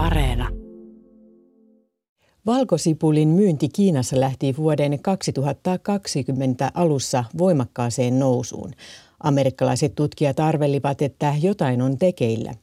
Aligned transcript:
Areena. 0.00 0.48
Valkosipulin 2.46 3.28
myynti 3.28 3.68
Kiinassa 3.68 4.20
lähti 4.20 4.54
vuoden 4.56 5.02
2020 5.02 6.70
alussa 6.74 7.24
voimakkaaseen 7.38 8.18
nousuun. 8.18 8.70
Amerikkalaiset 9.22 9.94
tutkijat 9.94 10.40
arvelivat, 10.40 11.02
että 11.02 11.34
jotain 11.42 11.82
on 11.82 11.98
tekeillä. 11.98 12.54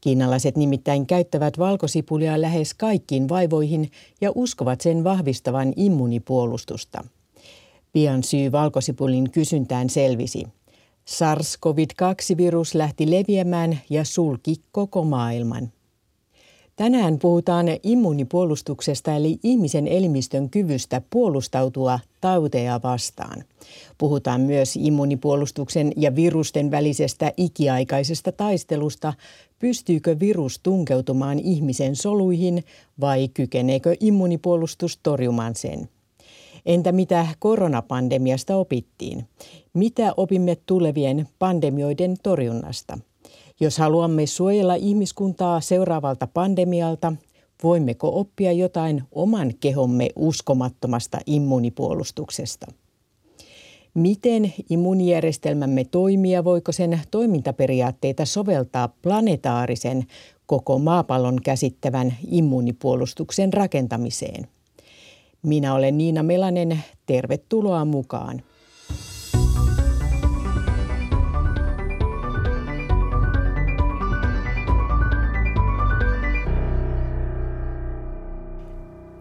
Kiinalaiset 0.00 0.56
nimittäin 0.56 1.06
käyttävät 1.06 1.58
valkosipulia 1.58 2.40
lähes 2.40 2.74
kaikkiin 2.74 3.28
vaivoihin 3.28 3.90
ja 4.20 4.32
uskovat 4.34 4.80
sen 4.80 5.04
vahvistavan 5.04 5.72
immunipuolustusta. 5.76 7.04
Pian 7.92 8.22
syy 8.22 8.52
valkosipulin 8.52 9.30
kysyntään 9.30 9.90
selvisi. 9.90 10.44
SARS-CoV-2-virus 11.04 12.74
lähti 12.74 13.10
leviämään 13.10 13.78
ja 13.90 14.04
sulki 14.04 14.56
koko 14.72 15.04
maailman. 15.04 15.72
Tänään 16.80 17.18
puhutaan 17.18 17.66
immunipuolustuksesta 17.82 19.16
eli 19.16 19.38
ihmisen 19.42 19.88
elimistön 19.88 20.50
kyvystä 20.50 21.02
puolustautua 21.10 21.98
tauteja 22.20 22.80
vastaan. 22.82 23.44
Puhutaan 23.98 24.40
myös 24.40 24.76
immunipuolustuksen 24.76 25.92
ja 25.96 26.16
virusten 26.16 26.70
välisestä 26.70 27.32
ikiaikaisesta 27.36 28.32
taistelusta. 28.32 29.12
Pystyykö 29.58 30.16
virus 30.20 30.58
tunkeutumaan 30.62 31.38
ihmisen 31.38 31.96
soluihin 31.96 32.64
vai 33.00 33.28
kykeneekö 33.28 33.96
immunipuolustus 34.00 34.98
torjumaan 35.02 35.56
sen? 35.56 35.88
Entä 36.66 36.92
mitä 36.92 37.26
koronapandemiasta 37.38 38.56
opittiin? 38.56 39.24
Mitä 39.74 40.14
opimme 40.16 40.56
tulevien 40.66 41.28
pandemioiden 41.38 42.16
torjunnasta? 42.22 42.98
Jos 43.62 43.78
haluamme 43.78 44.26
suojella 44.26 44.74
ihmiskuntaa 44.74 45.60
seuraavalta 45.60 46.26
pandemialta, 46.26 47.12
voimmeko 47.62 48.20
oppia 48.20 48.52
jotain 48.52 49.02
oman 49.12 49.52
kehomme 49.60 50.08
uskomattomasta 50.16 51.18
immunipuolustuksesta? 51.26 52.66
Miten 53.94 54.52
immunijärjestelmämme 54.70 55.84
toimii 55.84 56.32
ja 56.32 56.44
voiko 56.44 56.72
sen 56.72 57.00
toimintaperiaatteita 57.10 58.24
soveltaa 58.24 58.88
planetaarisen 59.02 60.04
koko 60.46 60.78
maapallon 60.78 61.38
käsittävän 61.42 62.14
immunipuolustuksen 62.30 63.52
rakentamiseen? 63.52 64.48
Minä 65.42 65.74
olen 65.74 65.98
Niina 65.98 66.22
Melanen, 66.22 66.78
tervetuloa 67.06 67.84
mukaan. 67.84 68.42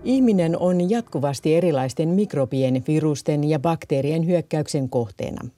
Ihminen 0.09 0.59
on 0.59 0.89
jatkuvasti 0.89 1.55
erilaisten 1.55 2.09
mikrobien, 2.09 2.83
virusten 2.87 3.43
ja 3.43 3.59
bakteerien 3.59 4.25
hyökkäyksen 4.25 4.89
kohteena. 4.89 5.49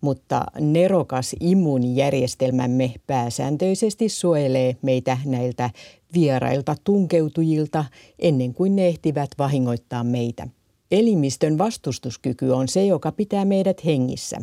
Mutta 0.00 0.44
nerokas 0.60 1.36
immuunijärjestelmämme 1.40 2.94
pääsääntöisesti 3.06 4.08
suojelee 4.08 4.76
meitä 4.82 5.18
näiltä 5.24 5.70
vierailta 6.14 6.76
tunkeutujilta 6.84 7.84
ennen 8.18 8.54
kuin 8.54 8.76
ne 8.76 8.86
ehtivät 8.86 9.30
vahingoittaa 9.38 10.04
meitä. 10.04 10.48
Elimistön 10.90 11.58
vastustuskyky 11.58 12.50
on 12.50 12.68
se, 12.68 12.86
joka 12.86 13.12
pitää 13.12 13.44
meidät 13.44 13.84
hengissä. 13.84 14.42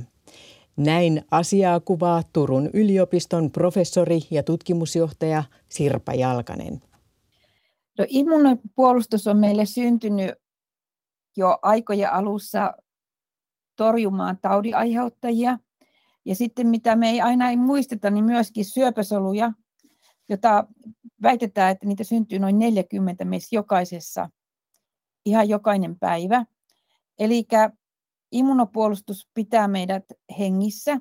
Näin 0.77 1.21
asiaa 1.31 1.79
kuvaa 1.79 2.23
Turun 2.33 2.69
yliopiston 2.73 3.51
professori 3.51 4.19
ja 4.31 4.43
tutkimusjohtaja 4.43 5.43
Sirpa 5.69 6.13
Jalkanen. 6.13 6.88
No, 7.99 8.05
immuunipuolustus 8.07 9.27
on 9.27 9.37
meille 9.37 9.65
syntynyt 9.65 10.31
jo 11.37 11.59
aikojen 11.61 12.13
alussa 12.13 12.73
torjumaan 13.75 14.37
taudiaiheuttajia. 14.41 15.59
Ja 16.25 16.35
sitten 16.35 16.67
mitä 16.67 16.95
me 16.95 17.09
ei 17.09 17.21
aina 17.21 17.49
ei 17.49 17.57
muisteta, 17.57 18.09
niin 18.09 18.25
myöskin 18.25 18.65
syöpäsoluja, 18.65 19.51
jota 20.29 20.67
väitetään, 21.21 21.71
että 21.71 21.85
niitä 21.85 22.03
syntyy 22.03 22.39
noin 22.39 22.59
40 22.59 23.25
meissä 23.25 23.55
jokaisessa, 23.55 24.29
ihan 25.25 25.49
jokainen 25.49 25.99
päivä. 25.99 26.45
Eli 27.19 27.47
immunopuolustus 28.31 29.29
pitää 29.33 29.67
meidät 29.67 30.05
hengissä. 30.39 30.97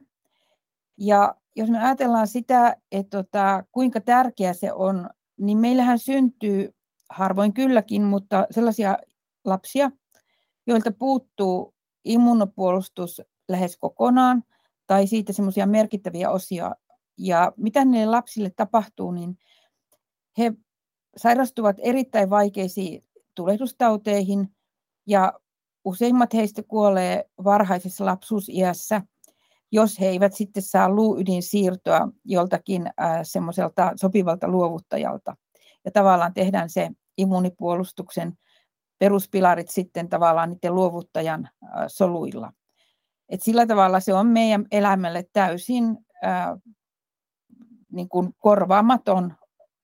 Ja 0.97 1.35
jos 1.57 1.71
me 1.71 1.85
ajatellaan 1.85 2.29
sitä, 2.29 2.77
että 2.93 3.19
tota, 3.19 3.65
kuinka 3.73 4.01
tärkeä 4.01 4.53
se 4.53 4.73
on, 4.73 5.11
niin 5.41 5.59
meillähän 5.59 5.99
syntyy 5.99 6.78
harvoin 7.11 7.53
kylläkin, 7.53 8.03
mutta 8.03 8.47
sellaisia 8.51 8.99
lapsia, 9.45 9.91
joilta 10.67 10.93
puuttuu 10.93 11.75
immunopuolustus 12.05 13.23
lähes 13.49 13.77
kokonaan 13.77 14.45
tai 14.87 15.07
siitä 15.07 15.33
semmoisia 15.33 15.67
merkittäviä 15.67 16.31
osia. 16.31 16.75
Ja 17.19 17.53
mitä 17.57 17.85
niille 17.85 18.07
lapsille 18.07 18.51
tapahtuu, 18.51 19.11
niin 19.11 19.39
he 20.39 20.53
sairastuvat 21.17 21.77
erittäin 21.79 22.31
vaikeisiin 22.31 23.05
tulehdustauteihin 23.35 24.55
ja 25.07 25.33
useimmat 25.85 26.35
heistä 26.35 26.63
kuolee 26.63 27.25
varhaisessa 27.45 28.05
lapsuusiässä, 28.05 29.03
jos 29.73 30.01
he 30.01 30.07
eivät 30.07 30.35
sitten 30.35 30.63
saa 30.63 30.91
luuydin 30.91 31.43
siirtoa 31.43 32.09
joltakin 32.25 32.87
äh, 32.87 33.21
semmoiselta 33.23 33.93
sopivalta 33.97 34.49
luovuttajalta 34.49 35.37
ja 35.89 35.93
tavallaan 35.93 36.35
tehdään 36.35 36.71
se 36.71 36.91
immunipuolustuksen 37.17 38.39
peruspilarit 38.99 39.71
sitten 39.71 40.09
tavallaan 40.09 40.51
niiden 40.51 40.75
luovuttajan 40.75 41.49
soluilla. 41.87 42.53
Et 43.29 43.43
sillä 43.43 43.67
tavalla 43.67 44.01
se 44.01 44.15
on 44.15 44.27
meidän 44.27 44.67
elämälle 44.71 45.25
täysin 45.33 45.99
ää, 46.23 46.57
niin 47.93 48.09
kuin 48.09 48.35
korvaamaton 48.39 49.35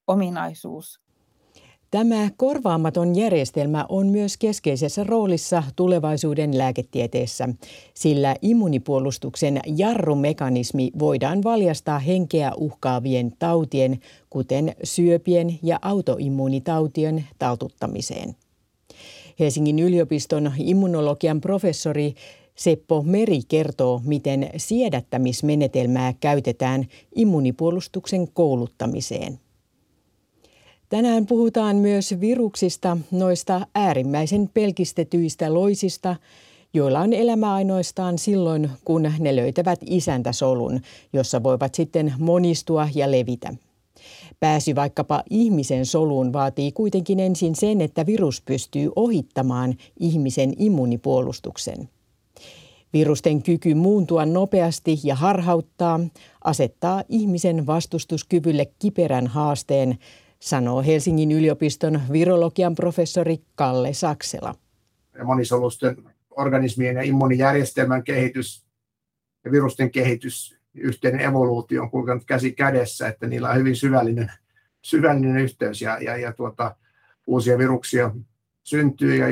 ominaisuus. 0.07 1.01
Tämä 1.95 2.29
korvaamaton 2.37 3.15
järjestelmä 3.15 3.85
on 3.89 4.07
myös 4.07 4.37
keskeisessä 4.37 5.03
roolissa 5.03 5.63
tulevaisuuden 5.75 6.57
lääketieteessä, 6.57 7.49
sillä 7.93 8.35
immunipuolustuksen 8.41 9.59
jarrumekanismi 9.65 10.91
voidaan 10.99 11.43
valjastaa 11.43 11.99
henkeä 11.99 12.51
uhkaavien 12.57 13.33
tautien, 13.39 13.99
kuten 14.29 14.75
syöpien 14.83 15.59
ja 15.63 15.79
autoimmuunitautien 15.81 17.25
taltuttamiseen. 17.39 18.35
Helsingin 19.39 19.79
yliopiston 19.79 20.51
immunologian 20.57 21.41
professori 21.41 22.13
Seppo 22.55 23.01
Meri 23.01 23.39
kertoo, 23.47 24.01
miten 24.05 24.49
siedättämismenetelmää 24.57 26.13
käytetään 26.19 26.85
immunipuolustuksen 27.15 28.27
kouluttamiseen. 28.33 29.44
Tänään 30.95 31.25
puhutaan 31.25 31.75
myös 31.75 32.15
viruksista, 32.21 32.97
noista 33.11 33.67
äärimmäisen 33.75 34.49
pelkistetyistä 34.53 35.53
loisista, 35.53 36.15
joilla 36.73 36.99
on 36.99 37.13
elämä 37.13 37.53
ainoastaan 37.53 38.17
silloin, 38.17 38.69
kun 38.85 39.11
ne 39.19 39.35
löytävät 39.35 39.79
isäntäsolun, 39.85 40.81
jossa 41.13 41.43
voivat 41.43 41.75
sitten 41.75 42.13
monistua 42.19 42.89
ja 42.95 43.11
levitä. 43.11 43.53
Pääsy 44.39 44.75
vaikkapa 44.75 45.23
ihmisen 45.29 45.85
soluun 45.85 46.33
vaatii 46.33 46.71
kuitenkin 46.71 47.19
ensin 47.19 47.55
sen, 47.55 47.81
että 47.81 48.05
virus 48.05 48.41
pystyy 48.41 48.91
ohittamaan 48.95 49.73
ihmisen 49.99 50.53
immunipuolustuksen. 50.57 51.89
Virusten 52.93 53.43
kyky 53.43 53.73
muuntua 53.73 54.25
nopeasti 54.25 54.99
ja 55.03 55.15
harhauttaa 55.15 55.99
asettaa 56.43 57.03
ihmisen 57.09 57.67
vastustuskyvylle 57.67 58.65
kiperän 58.79 59.27
haasteen, 59.27 59.97
sanoo 60.45 60.83
Helsingin 60.83 61.31
yliopiston 61.31 62.01
virologian 62.11 62.75
professori 62.75 63.37
Kalle 63.55 63.93
Saksela. 63.93 64.55
Monisolusten 65.23 65.95
organismien 66.31 66.95
ja 66.95 67.01
immuunijärjestelmän 67.01 68.03
kehitys 68.03 68.65
ja 69.45 69.51
virusten 69.51 69.91
kehitys, 69.91 70.57
yhteinen 70.73 71.21
evoluutio 71.21 71.81
on 71.81 71.91
kulkenut 71.91 72.25
käsi 72.25 72.51
kädessä, 72.51 73.07
että 73.07 73.27
niillä 73.27 73.49
on 73.49 73.57
hyvin 73.57 73.75
syvällinen, 73.75 74.31
syvällinen 74.81 75.37
yhteys 75.37 75.81
ja, 75.81 75.97
ja, 76.01 76.17
ja 76.17 76.33
tuota, 76.33 76.75
uusia 77.27 77.57
viruksia 77.57 78.11
syntyy 78.63 79.15
ja 79.15 79.27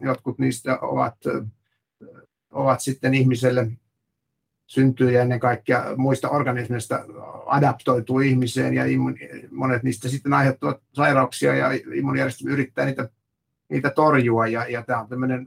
jotkut 0.00 0.38
niistä 0.38 0.78
ovat, 0.80 1.16
ovat 2.50 2.80
sitten 2.80 3.14
ihmiselle 3.14 3.70
syntyy 4.66 5.10
ja 5.10 5.22
ennen 5.22 5.40
kaikkea 5.40 5.84
muista 5.96 6.30
organismeista 6.30 7.04
adaptoituu 7.46 8.20
ihmiseen 8.20 8.74
ja 8.74 8.84
monet 9.50 9.82
niistä 9.82 10.08
sitten 10.08 10.32
aiheuttavat 10.32 10.80
sairauksia 10.92 11.54
ja 11.54 11.70
immunijärjestelmä 11.94 12.52
yrittää 12.52 12.86
niitä, 12.86 13.08
niitä 13.68 13.90
torjua. 13.90 14.46
Ja, 14.46 14.66
ja 14.68 14.82
tämä 14.82 15.00
on 15.00 15.08
tämmöinen 15.08 15.46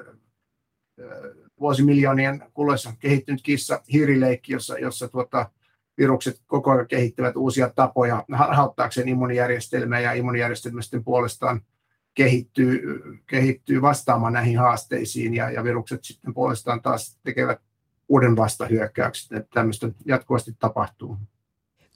vuosimiljoonien 1.60 2.44
kuluessa 2.54 2.94
kehittynyt 3.00 3.42
kissa 3.42 3.82
hiirileikki, 3.94 4.54
jossa, 4.54 4.80
jossa 4.80 5.08
tuota, 5.08 5.50
virukset 5.98 6.42
koko 6.48 6.72
ajan 6.72 6.88
kehittävät 6.88 7.36
uusia 7.36 7.70
tapoja 7.76 8.26
harhauttaakseen 8.32 9.10
immunijärjestelmää 9.10 10.00
ja 10.00 10.14
immunijärjestelmä 10.14 10.82
sitten 10.82 11.04
puolestaan 11.04 11.62
kehittyy, 12.14 12.82
kehittyy 13.28 13.82
vastaamaan 13.82 14.34
näihin 14.34 14.58
haasteisiin 14.58 15.34
ja, 15.34 15.52
ja 15.52 15.64
virukset 15.64 16.04
sitten 16.04 16.34
puolestaan 16.34 16.82
taas 16.82 17.20
tekevät 17.24 17.62
uuden 18.10 18.36
vastahyökkäyksen, 18.36 19.38
että 19.38 19.50
tämmöistä 19.54 19.88
jatkuvasti 20.06 20.52
tapahtuu. 20.60 21.18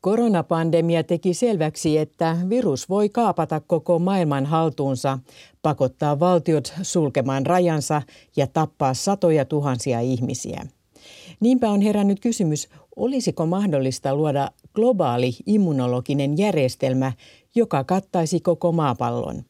Koronapandemia 0.02 1.04
teki 1.04 1.34
selväksi, 1.34 1.98
että 1.98 2.38
virus 2.50 2.90
voi 2.90 3.10
kaapata 3.10 3.60
koko 3.60 4.00
maailman 4.00 4.46
haltuunsa, 4.46 5.20
pakottaa 5.62 6.20
valtiot 6.20 6.74
sulkemaan 6.82 7.46
rajansa 7.46 8.02
ja 8.36 8.48
tappaa 8.48 8.94
satoja 8.94 9.46
tuhansia 9.46 10.00
ihmisiä. 10.00 10.66
Niinpä 11.40 11.70
on 11.70 11.82
herännyt 11.82 12.20
kysymys, 12.20 12.70
olisiko 12.96 13.46
mahdollista 13.46 14.16
luoda 14.16 14.52
globaali 14.74 15.34
immunologinen 15.46 16.38
järjestelmä, 16.38 17.14
joka 17.56 17.84
kattaisi 17.84 18.40
koko 18.40 18.72
maapallon. 18.72 19.44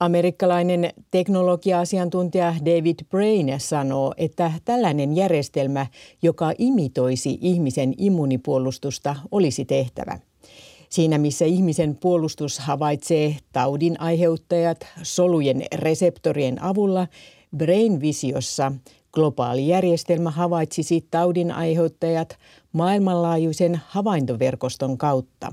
Amerikkalainen 0.00 0.90
teknologia-asiantuntija 1.10 2.54
David 2.64 2.94
Brain 3.10 3.54
sanoo, 3.58 4.14
että 4.16 4.52
tällainen 4.64 5.16
järjestelmä, 5.16 5.86
joka 6.22 6.52
imitoisi 6.58 7.38
ihmisen 7.40 7.94
immunipuolustusta, 7.98 9.16
olisi 9.30 9.64
tehtävä. 9.64 10.18
Siinä 10.88 11.18
missä 11.18 11.44
ihmisen 11.44 11.96
puolustus 11.96 12.58
havaitsee 12.58 13.36
taudin 13.52 14.00
aiheuttajat 14.00 14.86
solujen 15.02 15.62
reseptorien 15.74 16.62
avulla, 16.62 17.06
Brain-visiossa 17.56 18.72
globaali 19.12 19.68
järjestelmä 19.68 20.30
havaitsisi 20.30 21.06
taudin 21.10 21.52
aiheuttajat 21.52 22.38
maailmanlaajuisen 22.72 23.80
havaintoverkoston 23.86 24.98
kautta. 24.98 25.52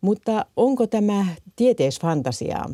Mutta 0.00 0.46
onko 0.56 0.86
tämä 0.86 1.26
tieteisfantasiaa? 1.56 2.70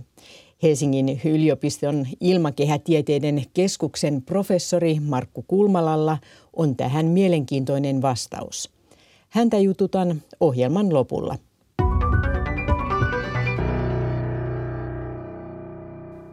Helsingin 0.63 1.21
yliopiston 1.25 2.07
ilmakehätieteiden 2.21 3.43
keskuksen 3.55 4.23
professori 4.23 5.01
Markku 5.01 5.45
Kulmalalla 5.49 6.19
on 6.57 6.77
tähän 6.77 7.07
mielenkiintoinen 7.07 8.03
vastaus. 8.03 8.71
Häntä 9.29 9.59
jututan 9.59 10.23
ohjelman 10.41 10.95
lopulla. 10.95 11.39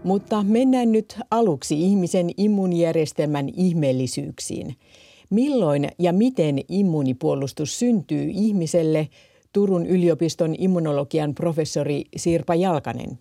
Mutta 0.04 0.44
mennään 0.44 0.92
nyt 0.92 1.20
aluksi 1.32 1.82
ihmisen 1.82 2.30
immunijärjestelmän 2.38 3.50
ihmeellisyyksiin. 3.50 4.76
Milloin 5.30 5.88
ja 6.00 6.14
miten 6.14 6.60
immunipuolustus 6.70 7.80
syntyy 7.80 8.30
ihmiselle, 8.34 9.08
Turun 9.54 9.86
yliopiston 9.86 10.56
immunologian 10.58 11.36
professori 11.36 12.04
Sirpa 12.18 12.56
Jalkanen. 12.56 13.20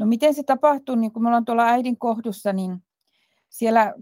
No 0.00 0.06
miten 0.06 0.34
se 0.34 0.42
tapahtuu, 0.42 0.94
niin 0.94 1.12
kun 1.12 1.22
me 1.22 1.28
ollaan 1.28 1.44
tuolla 1.44 1.66
äidin 1.66 1.98
kohdussa, 1.98 2.52
niin 2.52 2.82
siellä 3.48 3.94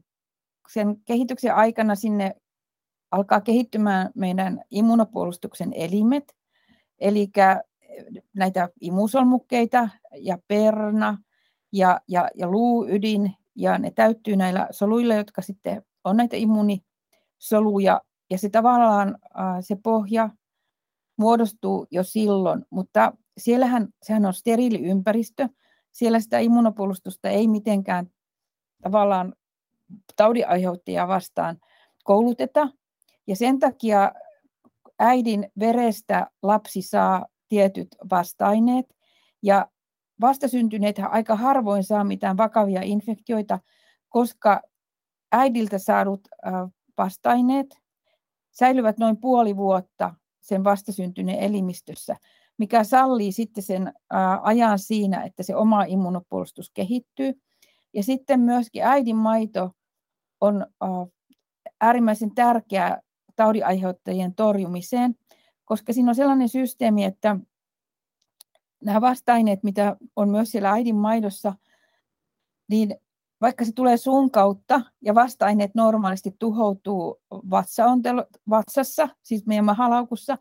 sen 0.69 0.97
kehityksen 1.05 1.55
aikana 1.55 1.95
sinne 1.95 2.35
alkaa 3.11 3.41
kehittymään 3.41 4.11
meidän 4.15 4.63
immunopuolustuksen 4.71 5.73
elimet, 5.73 6.37
eli 6.99 7.31
näitä 8.35 8.69
imusolmukkeita 8.81 9.89
ja 10.17 10.39
perna 10.49 11.19
ja, 11.73 12.01
ja, 12.09 12.29
ja 12.35 12.49
luuydin, 12.49 13.35
ja 13.55 13.79
ne 13.79 13.91
täyttyy 13.91 14.37
näillä 14.37 14.69
soluilla, 14.71 15.15
jotka 15.15 15.43
sitten 15.43 15.83
on 16.05 16.17
näitä 16.17 16.37
immuunisoluja, 16.37 18.01
ja 18.31 18.39
se 18.39 18.49
tavallaan 18.49 19.19
se 19.61 19.77
pohja 19.83 20.31
muodostuu 21.17 21.87
jo 21.91 22.03
silloin, 22.03 22.65
mutta 22.71 23.13
siellähän 23.39 23.89
sehän 24.03 24.27
on 24.27 24.35
steriili 24.35 24.83
ympäristö, 24.83 25.49
siellä 25.99 26.21
sitä 26.21 26.39
immunopuolustusta 26.39 27.29
ei 27.29 27.49
mitenkään 27.49 28.11
tavallaan 28.83 29.35
taudinaiheuttajia 30.17 31.09
vastaan 31.09 31.59
kouluteta. 32.05 32.69
Ja 33.27 33.37
sen 33.37 33.59
takia 33.59 34.13
äidin 34.99 35.51
verestä 35.59 36.31
lapsi 36.43 36.83
saa 36.83 37.27
tietyt 37.49 37.89
vastaineet. 38.11 38.87
Ja 39.43 39.71
vastasyntyneet 40.21 40.97
aika 40.99 41.37
harvoin 41.37 41.85
saa 41.85 42.05
mitään 42.05 42.37
vakavia 42.37 42.81
infektioita, 42.83 43.59
koska 44.09 44.63
äidiltä 45.33 45.79
saadut 45.79 46.29
vastaineet 46.99 47.67
säilyvät 48.51 48.99
noin 48.99 49.17
puoli 49.17 49.57
vuotta 49.57 50.15
sen 50.41 50.65
vastasyntyneen 50.65 51.39
elimistössä 51.39 52.17
mikä 52.59 52.85
sallii 52.85 53.33
sitten 53.33 53.63
sen 53.63 53.93
ajan 54.43 54.79
siinä, 54.79 55.23
että 55.23 55.43
se 55.43 55.57
oma 55.57 55.85
immunopuolustus 55.85 56.71
kehittyy. 56.75 57.41
Ja 57.95 58.03
sitten 58.03 58.41
myöskin 58.41 58.83
äidin 58.83 59.17
maito 59.17 59.71
on 60.41 60.67
äärimmäisen 61.81 62.35
tärkeä 62.35 63.03
taudinaiheuttajien 63.37 64.35
torjumiseen, 64.35 65.15
koska 65.65 65.93
siinä 65.93 66.11
on 66.11 66.15
sellainen 66.15 66.49
systeemi, 66.49 67.05
että 67.05 67.37
nämä 68.85 69.01
vasta-aineet, 69.01 69.63
mitä 69.63 69.97
on 70.17 70.29
myös 70.29 70.51
siellä 70.51 70.71
äidin 70.71 70.97
maidossa, 70.97 71.55
niin 72.69 72.97
vaikka 73.41 73.65
se 73.65 73.73
tulee 73.73 73.97
suun 73.97 74.31
kautta 74.31 74.81
ja 75.03 75.15
vasta-aineet 75.15 75.75
normaalisti 75.75 76.37
tuhoutuu 76.39 77.21
vatsassa, 78.51 79.09
siis 79.23 79.47
meidän 79.47 79.65
mahalaukussa, 79.65 80.39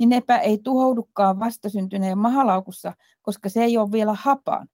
niin 0.00 0.08
nepä 0.08 0.38
ei 0.38 0.58
tuhoudukaan 0.58 1.38
vastasyntyneen 1.38 2.18
mahalaukussa, 2.18 2.92
koska 3.22 3.48
se 3.48 3.64
ei 3.64 3.78
ole 3.78 3.92
vielä 3.92 4.14
hapan. 4.18 4.68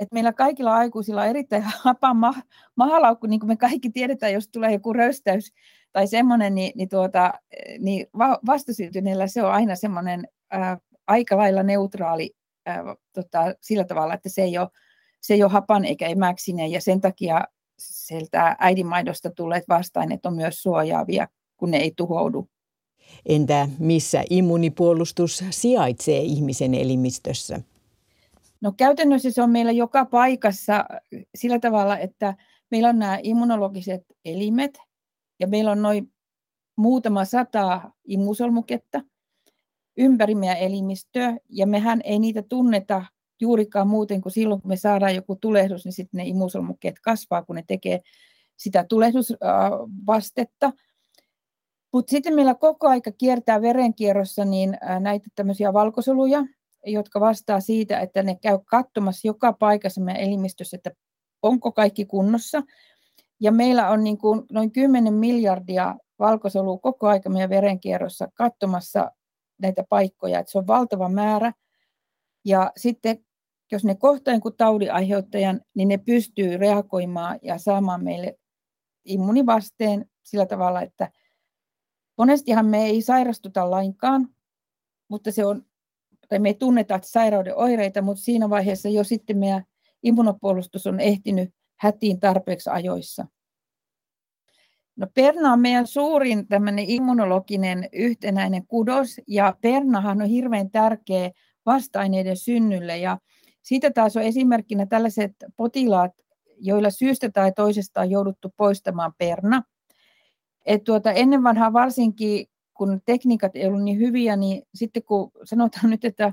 Et 0.00 0.08
meillä 0.12 0.32
kaikilla 0.32 0.76
aikuisilla 0.76 1.22
on 1.22 1.28
erittäin 1.28 1.64
hapan 1.84 2.16
ma- 2.16 2.42
mahalaukku, 2.76 3.26
niin 3.26 3.40
kuin 3.40 3.48
me 3.48 3.56
kaikki 3.56 3.90
tiedetään, 3.90 4.32
jos 4.32 4.48
tulee 4.48 4.72
joku 4.72 4.92
röystäys 4.92 5.52
tai 5.92 6.06
semmoinen, 6.06 6.54
niin, 6.54 6.72
niin, 6.74 6.88
tuota, 6.88 7.32
niin 7.78 8.06
va- 8.18 8.38
vastasyntyneellä 8.46 9.26
se 9.26 9.42
on 9.42 9.52
aina 9.52 9.76
semmoinen 9.76 10.28
ää, 10.50 10.78
aika 11.06 11.36
lailla 11.36 11.62
neutraali 11.62 12.34
ää, 12.66 12.84
tota, 13.12 13.54
sillä 13.60 13.84
tavalla, 13.84 14.14
että 14.14 14.28
se 14.28 14.42
ei 14.42 14.58
ole, 14.58 14.68
se 15.20 15.34
ei 15.34 15.42
ole 15.42 15.52
hapan 15.52 15.84
eikä 15.84 16.06
emäksinen, 16.06 16.70
ja 16.70 16.80
sen 16.80 17.00
takia 17.00 17.44
sieltä 17.78 18.56
äidinmaidosta 18.58 19.30
tulleet 19.30 19.64
vastaineet 19.68 20.26
on 20.26 20.34
myös 20.34 20.62
suojaavia, 20.62 21.28
kun 21.56 21.70
ne 21.70 21.76
ei 21.76 21.92
tuhoudu 21.96 22.48
Entä 23.26 23.68
missä 23.78 24.24
immunipuolustus 24.30 25.44
sijaitsee 25.50 26.18
ihmisen 26.18 26.74
elimistössä? 26.74 27.60
No 28.60 28.72
käytännössä 28.76 29.30
se 29.30 29.42
on 29.42 29.50
meillä 29.50 29.72
joka 29.72 30.04
paikassa 30.04 30.84
sillä 31.34 31.58
tavalla, 31.58 31.98
että 31.98 32.34
meillä 32.70 32.88
on 32.88 32.98
nämä 32.98 33.18
immunologiset 33.22 34.02
elimet 34.24 34.78
ja 35.40 35.46
meillä 35.46 35.70
on 35.70 35.82
noin 35.82 36.12
muutama 36.76 37.24
sata 37.24 37.80
immusolmuketta 38.04 39.00
ympäri 39.96 40.34
meidän 40.34 40.58
elimistöä 40.58 41.36
ja 41.48 41.66
mehän 41.66 42.00
ei 42.04 42.18
niitä 42.18 42.42
tunneta 42.42 43.04
juurikaan 43.40 43.88
muuten 43.88 44.20
kuin 44.20 44.32
silloin, 44.32 44.60
kun 44.60 44.68
me 44.68 44.76
saadaan 44.76 45.14
joku 45.14 45.36
tulehdus, 45.36 45.84
niin 45.84 45.92
sitten 45.92 46.18
ne 46.18 46.24
immusolmukkeet 46.24 47.00
kasvaa, 47.00 47.42
kun 47.42 47.56
ne 47.56 47.64
tekee 47.66 48.00
sitä 48.56 48.84
tulehdusvastetta. 48.88 50.72
Mutta 51.94 52.10
sitten 52.10 52.34
meillä 52.34 52.54
koko 52.54 52.88
aika 52.88 53.12
kiertää 53.12 53.62
verenkierrossa 53.62 54.44
niin 54.44 54.78
näitä 55.00 55.28
tämmöisiä 55.34 55.72
valkosoluja, 55.72 56.44
jotka 56.86 57.20
vastaa 57.20 57.60
siitä, 57.60 58.00
että 58.00 58.22
ne 58.22 58.38
käy 58.42 58.58
katsomassa 58.64 59.28
joka 59.28 59.52
paikassa 59.52 60.00
meidän 60.00 60.22
elimistössä, 60.22 60.76
että 60.76 60.90
onko 61.42 61.72
kaikki 61.72 62.04
kunnossa. 62.04 62.62
Ja 63.40 63.52
meillä 63.52 63.90
on 63.90 64.04
niin 64.04 64.18
kuin 64.18 64.42
noin 64.52 64.72
10 64.72 65.14
miljardia 65.14 65.94
valkosolua 66.18 66.78
koko 66.78 67.08
aika 67.08 67.30
meidän 67.30 67.50
verenkierrossa 67.50 68.28
katsomassa 68.34 69.10
näitä 69.62 69.84
paikkoja. 69.88 70.38
Että 70.38 70.52
se 70.52 70.58
on 70.58 70.66
valtava 70.66 71.08
määrä. 71.08 71.52
Ja 72.44 72.72
sitten 72.76 73.24
jos 73.72 73.84
ne 73.84 73.94
kohtaa 73.94 74.34
jonkun 74.34 74.56
taudin 74.56 74.92
aiheuttajan, 74.92 75.60
niin 75.74 75.88
ne 75.88 75.98
pystyy 75.98 76.56
reagoimaan 76.56 77.38
ja 77.42 77.58
saamaan 77.58 78.04
meille 78.04 78.38
immunivasteen 79.04 80.10
sillä 80.22 80.46
tavalla, 80.46 80.82
että– 80.82 81.10
Monestihan 82.18 82.66
me 82.66 82.84
ei 82.84 83.02
sairastuta 83.02 83.70
lainkaan, 83.70 84.28
mutta 85.08 85.32
se 85.32 85.44
on, 85.46 85.62
tai 86.28 86.38
me 86.38 86.48
ei 86.48 86.54
tunneta 86.54 87.00
sairauden 87.02 87.56
oireita, 87.56 88.02
mutta 88.02 88.22
siinä 88.22 88.50
vaiheessa 88.50 88.88
jo 88.88 89.04
sitten 89.04 89.38
meidän 89.38 89.64
immunopuolustus 90.02 90.86
on 90.86 91.00
ehtinyt 91.00 91.50
hätiin 91.76 92.20
tarpeeksi 92.20 92.70
ajoissa. 92.70 93.26
No 94.96 95.06
perna 95.14 95.52
on 95.52 95.60
meidän 95.60 95.86
suurin 95.86 96.48
tämmöinen 96.48 96.84
immunologinen 96.88 97.88
yhtenäinen 97.92 98.66
kudos 98.66 99.20
ja 99.28 99.56
pernahan 99.60 100.22
on 100.22 100.28
hirveän 100.28 100.70
tärkeä 100.70 101.30
vasta-aineiden 101.66 102.36
synnylle 102.36 102.98
ja 102.98 103.18
siitä 103.62 103.90
taas 103.90 104.16
on 104.16 104.22
esimerkkinä 104.22 104.86
tällaiset 104.86 105.32
potilaat, 105.56 106.12
joilla 106.58 106.90
syystä 106.90 107.30
tai 107.30 107.52
toisesta 107.52 108.00
on 108.00 108.10
jouduttu 108.10 108.54
poistamaan 108.56 109.12
perna. 109.18 109.62
Et 110.64 110.84
tuota, 110.84 111.12
ennen 111.12 111.42
vanhaa 111.42 111.72
varsinkin 111.72 112.46
kun 112.74 113.00
tekniikat 113.04 113.56
ei 113.56 113.66
ollut 113.66 113.82
niin 113.82 113.98
hyviä, 113.98 114.36
niin 114.36 114.62
sitten 114.74 115.02
kun 115.02 115.30
sanotaan 115.44 115.90
nyt, 115.90 116.04
että 116.04 116.32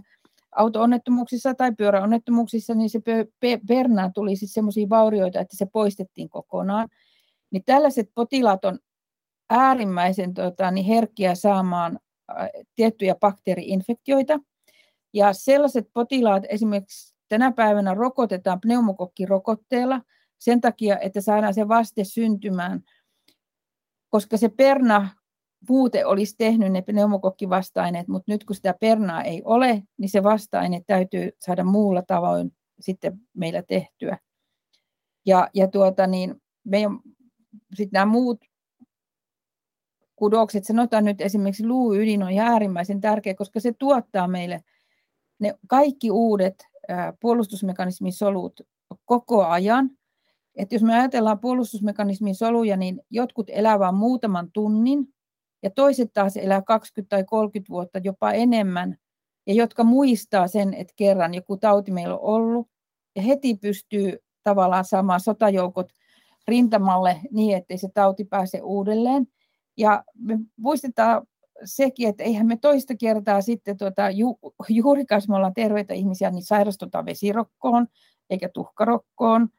auto-onnettomuuksissa 0.56 1.54
tai 1.54 1.72
pyöräonnettomuuksissa, 1.76 2.74
niin 2.74 2.90
se 2.90 3.00
pernaan 3.68 4.14
tuli 4.14 4.36
sitten 4.36 4.54
sellaisia 4.54 4.90
vaurioita, 4.90 5.40
että 5.40 5.58
se 5.58 5.66
poistettiin 5.66 6.30
kokonaan. 6.30 6.90
Niin 7.52 7.64
tällaiset 7.66 8.12
potilaat 8.16 8.66
on 8.66 8.80
äärimmäisen 9.50 10.34
tota, 10.34 10.72
niin 10.72 10.86
herkkiä 10.86 11.36
saamaan 11.36 12.00
tiettyjä 12.76 13.16
bakteeriinfektioita. 13.16 14.40
Ja 15.14 15.34
sellaiset 15.34 15.88
potilaat 15.94 16.44
esimerkiksi 16.50 17.16
tänä 17.30 17.52
päivänä 17.52 17.94
rokotetaan 17.94 18.62
pneumokokkirokotteella 18.62 20.02
sen 20.40 20.62
takia, 20.62 21.00
että 21.00 21.22
saadaan 21.22 21.54
se 21.54 21.68
vaste 21.68 22.04
syntymään, 22.04 22.84
koska 24.12 24.38
se 24.38 24.50
perna 24.50 25.10
puute 25.68 26.06
olisi 26.06 26.36
tehnyt 26.38 26.72
ne 26.72 26.82
pneumokokkivasta-aineet, 26.82 28.08
mutta 28.08 28.32
nyt 28.32 28.44
kun 28.44 28.56
sitä 28.56 28.75
pernaa 28.80 29.24
ei 29.24 29.41
ole, 29.46 29.84
niin 29.98 30.10
se 30.10 30.24
vasta-aine 30.24 30.82
täytyy 30.88 31.30
saada 31.39 31.63
muulla 31.63 32.01
tavoin 32.01 32.53
sitten 32.80 33.20
meillä 33.34 33.63
tehtyä. 33.63 34.18
Ja, 35.25 35.50
ja 35.53 35.68
tuota, 35.68 36.08
niin 36.08 36.41
meidän, 36.63 37.00
sitten 37.74 37.89
nämä 37.94 38.06
muut 38.06 38.39
kudokset, 40.15 40.65
sanotaan 40.65 41.06
nyt 41.06 41.22
esimerkiksi 41.22 41.68
luuydin 41.68 42.24
on 42.24 42.38
äärimmäisen 42.38 43.01
tärkeä, 43.01 43.34
koska 43.34 43.60
se 43.60 43.74
tuottaa 43.80 44.27
meille 44.27 44.63
ne 45.39 45.53
kaikki 45.68 46.12
uudet 46.12 46.56
puolustusmekanismin 47.20 48.13
solut 48.13 48.62
koko 49.06 49.46
ajan. 49.46 49.89
Et 50.55 50.72
jos 50.72 50.84
me 50.84 50.96
ajatellaan 50.96 51.39
puolustusmekanismin 51.39 52.36
soluja, 52.36 52.77
niin 52.77 53.01
jotkut 53.10 53.50
elävät 53.50 53.96
muutaman 53.96 54.51
tunnin, 54.53 55.08
ja 55.63 55.70
toiset 55.70 56.13
taas 56.13 56.38
elää 56.38 56.62
20 56.62 57.15
tai 57.15 57.24
30 57.24 57.70
vuotta 57.70 58.00
jopa 58.03 58.31
enemmän, 58.31 58.98
ja 59.48 59.53
jotka 59.53 59.84
muistaa 59.84 60.48
sen, 60.48 60.74
että 60.74 60.93
kerran 60.96 61.34
joku 61.34 61.58
tauti 61.58 61.91
meillä 61.91 62.13
on 62.17 62.22
ollut, 62.22 62.67
ja 63.15 63.22
heti 63.22 63.55
pystyy 63.55 64.17
tavallaan 64.43 64.86
saamaan 64.86 65.20
sotajoukot 65.20 65.89
rintamalle 66.48 67.22
niin, 67.31 67.58
ettei 67.58 67.77
se 67.77 67.89
tauti 67.93 68.24
pääse 68.24 68.62
uudelleen. 68.62 69.27
Ja 69.77 70.03
me 70.17 70.39
muistetaan 70.58 71.27
sekin, 71.63 72.10
että 72.10 72.24
eihän 72.24 72.48
me 72.48 72.58
toista 72.58 72.96
kertaa 72.96 73.41
sitten 73.41 73.77
tuota, 73.77 74.10
ju, 74.10 74.39
juurikas 74.70 75.27
me 75.27 75.36
ollaan 75.36 75.53
terveitä 75.53 75.93
ihmisiä, 75.93 76.31
niin 76.31 76.43
sairastutaan 76.43 77.05
vesirokkoon 77.05 77.88
eikä 78.29 78.50
tuhkarokkoon. 78.53 79.50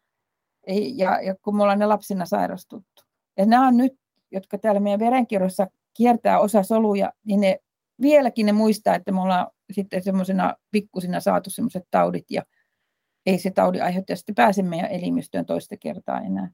Ja, 0.94 1.20
ja 1.22 1.34
kun 1.42 1.56
me 1.56 1.62
ollaan 1.62 1.78
ne 1.78 1.86
lapsina 1.86 2.26
sairastuttu. 2.26 3.02
Ja 3.36 3.46
nämä 3.46 3.68
on 3.68 3.76
nyt, 3.76 3.92
jotka 4.30 4.58
täällä 4.58 4.80
meidän 4.80 5.00
verenkierrossa 5.00 5.66
kiertää 5.96 6.40
osa 6.40 6.62
soluja, 6.62 7.12
niin 7.24 7.40
ne 7.40 7.58
vieläkin 8.00 8.46
ne 8.46 8.52
muistaa, 8.52 8.94
että 8.94 9.12
me 9.12 9.20
ollaan 9.20 9.46
sitten 9.72 10.02
semmoisena 10.02 10.54
pikkusina 10.70 11.20
saatu 11.20 11.50
semmoiset 11.50 11.84
taudit 11.90 12.30
ja 12.30 12.42
ei 13.26 13.38
se 13.38 13.50
taudin 13.50 13.84
aiheuttaja 13.84 14.16
sitten 14.16 14.34
pääse 14.34 14.62
meidän 14.62 14.90
elimistöön 14.90 15.46
toista 15.46 15.76
kertaa 15.76 16.20
enää. 16.20 16.50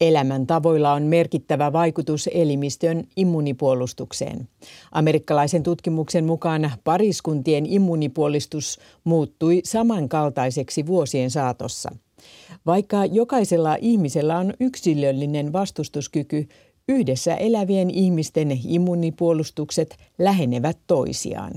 Elämäntavoilla 0.00 0.92
on 0.92 1.02
merkittävä 1.02 1.72
vaikutus 1.72 2.28
elimistön 2.32 3.04
immunipuolustukseen. 3.16 4.48
Amerikkalaisen 4.92 5.62
tutkimuksen 5.62 6.24
mukaan 6.24 6.72
pariskuntien 6.84 7.66
immunipuolustus 7.66 8.80
muuttui 9.04 9.60
samankaltaiseksi 9.64 10.86
vuosien 10.86 11.30
saatossa. 11.30 11.90
Vaikka 12.66 13.04
jokaisella 13.04 13.76
ihmisellä 13.80 14.38
on 14.38 14.54
yksilöllinen 14.60 15.52
vastustuskyky, 15.52 16.48
Yhdessä 16.88 17.34
elävien 17.34 17.90
ihmisten 17.90 18.60
immunipuolustukset 18.66 19.96
lähenevät 20.18 20.78
toisiaan. 20.86 21.52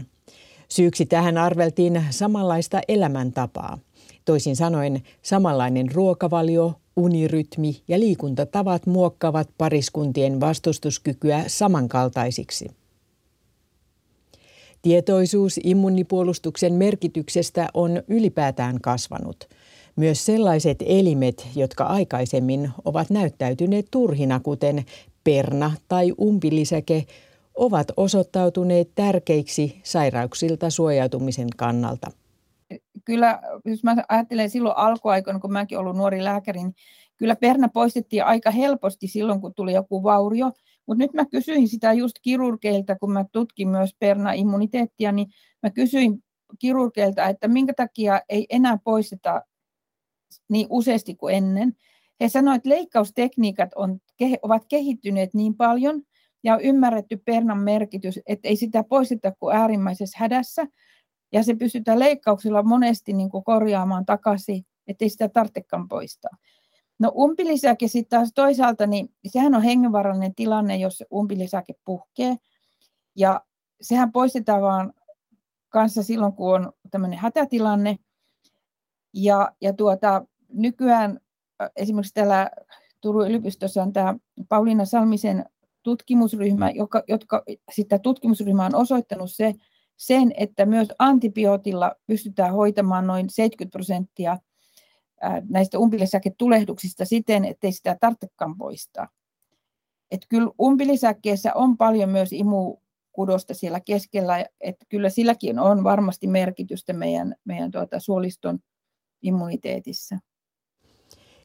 Syyksi 0.70 1.06
tähän 1.06 1.38
arveltiin 1.38 2.03
samanlaista 2.10 2.82
elämäntapaa. 2.88 3.77
Toisin 4.25 4.56
sanoen 4.56 5.01
samanlainen 5.22 5.91
ruokavalio, 5.94 6.74
unirytmi 6.96 7.82
ja 7.88 8.00
liikuntatavat 8.00 8.86
muokkaavat 8.86 9.50
pariskuntien 9.58 10.39
vastustuskykyä 10.39 11.44
samankaltaisiksi. 11.48 12.72
Tietoisuus 14.82 15.60
immunipuolustuksen 15.63 16.74
merkityksestä 16.74 17.68
on 17.74 18.03
ylipäätään 18.08 18.82
kasvanut– 18.82 19.48
myös 19.95 20.25
sellaiset 20.25 20.77
elimet, 20.86 21.48
jotka 21.55 21.83
aikaisemmin 21.83 22.69
ovat 22.86 23.10
näyttäytyneet 23.10 23.86
turhina, 23.91 24.39
kuten 24.39 24.86
perna 25.24 25.71
tai 25.88 26.13
umpilisäke, 26.21 27.05
ovat 27.55 27.88
osoittautuneet 27.98 28.91
tärkeiksi 28.95 29.79
sairauksilta 29.83 30.69
suojautumisen 30.69 31.48
kannalta. 31.57 32.12
Kyllä, 33.05 33.39
jos 33.65 33.83
mä 33.83 33.95
ajattelen 34.10 34.50
silloin 34.50 34.77
alkuaikoina, 34.77 35.39
kun 35.39 35.53
mäkin 35.53 35.77
ollut 35.77 35.98
nuori 35.98 36.24
lääkäri, 36.24 36.60
niin 36.60 36.75
kyllä 37.17 37.36
perna 37.36 37.69
poistettiin 37.69 38.24
aika 38.24 38.51
helposti 38.51 39.07
silloin, 39.07 39.41
kun 39.41 39.53
tuli 39.53 39.74
joku 39.74 40.03
vaurio. 40.03 40.51
Mutta 40.88 41.03
nyt 41.03 41.13
mä 41.13 41.25
kysyin 41.25 41.67
sitä 41.67 41.93
just 41.93 42.15
kirurgeilta, 42.21 42.95
kun 42.95 43.12
mä 43.12 43.25
tutkin 43.31 43.67
myös 43.67 43.95
perna-immuniteettia, 44.00 45.12
niin 45.12 45.27
mä 45.63 45.69
kysyin 45.69 46.24
kirurgeilta, 46.60 47.25
että 47.25 47.48
minkä 47.48 47.74
takia 47.74 48.21
ei 48.29 48.45
enää 48.50 48.77
poisteta 48.83 49.41
niin 50.50 50.67
useasti 50.69 51.15
kuin 51.15 51.35
ennen. 51.35 51.75
He 52.21 52.29
sanoivat, 52.29 52.57
että 52.57 52.69
leikkaustekniikat 52.69 53.69
on, 53.75 54.00
ovat 54.41 54.65
kehittyneet 54.69 55.33
niin 55.33 55.55
paljon 55.55 56.01
ja 56.43 56.53
on 56.53 56.61
ymmärretty 56.61 57.17
pernan 57.17 57.57
merkitys, 57.57 58.19
että 58.25 58.47
ei 58.47 58.55
sitä 58.55 58.83
poisteta 58.83 59.31
kuin 59.39 59.55
äärimmäisessä 59.55 60.17
hädässä. 60.19 60.67
Ja 61.31 61.43
se 61.43 61.55
pystytään 61.55 62.00
leikkauksilla 62.00 62.63
monesti 62.63 63.13
niin 63.13 63.29
kuin 63.29 63.43
korjaamaan 63.43 64.05
takaisin, 64.05 64.65
ettei 64.88 65.09
sitä 65.09 65.29
tarvitsekaan 65.29 65.88
poistaa. 65.88 66.38
No 67.00 67.11
umpilisäke 67.15 67.88
sitten 67.88 68.19
taas 68.19 68.31
toisaalta, 68.35 68.88
niin 68.88 69.09
sehän 69.27 69.55
on 69.55 69.63
hengenvarallinen 69.63 70.35
tilanne, 70.35 70.77
jos 70.77 71.03
umpilisäke 71.13 71.73
puhkee. 71.85 72.35
Ja 73.15 73.41
sehän 73.81 74.11
poistetaan 74.11 74.61
vaan 74.61 74.93
kanssa 75.69 76.03
silloin, 76.03 76.33
kun 76.33 76.55
on 76.55 76.73
tämmöinen 76.91 77.19
hätätilanne. 77.19 77.97
Ja, 79.13 79.51
ja 79.62 79.74
tuota, 79.74 80.25
nykyään 80.50 81.20
esimerkiksi 81.75 82.13
täällä 82.13 82.50
Turun 83.01 83.27
yliopistossa 83.27 83.84
on 83.84 83.94
tämä 83.94 84.15
Pauliina 84.50 84.86
Salmisen 84.86 85.46
tutkimusryhmä, 85.84 86.70
joka, 86.70 87.03
jotka 87.08 87.44
sitä 87.72 88.00
tutkimusryhmä 88.00 88.65
on 88.65 88.75
osoittanut 88.75 89.32
se, 89.32 89.53
sen, 89.98 90.32
että 90.38 90.65
myös 90.65 90.88
antibiootilla 91.00 91.96
pystytään 92.08 92.53
hoitamaan 92.53 93.08
noin 93.08 93.30
70 93.30 93.72
prosenttia 93.72 94.38
näistä 95.50 95.80
umbilisäketulehduksista 95.80 97.06
siten, 97.06 97.46
ettei 97.46 97.72
sitä 97.72 97.98
tarvitsekaan 98.00 98.58
poistaa. 98.58 99.08
Että 100.12 100.27
kyllä 100.30 100.51
umbilisäkkeessä 100.62 101.51
on 101.56 101.77
paljon 101.77 102.10
myös 102.10 102.34
imukudosta 102.34 103.53
siellä 103.53 103.80
keskellä, 103.80 104.46
että 104.62 104.86
kyllä 104.89 105.10
silläkin 105.10 105.60
on 105.60 105.84
varmasti 105.84 106.27
merkitystä 106.27 106.94
meidän, 106.94 107.36
meidän 107.46 107.72
tuota, 107.72 108.00
suoliston 108.00 108.60
immuniteetissa. 109.21 110.17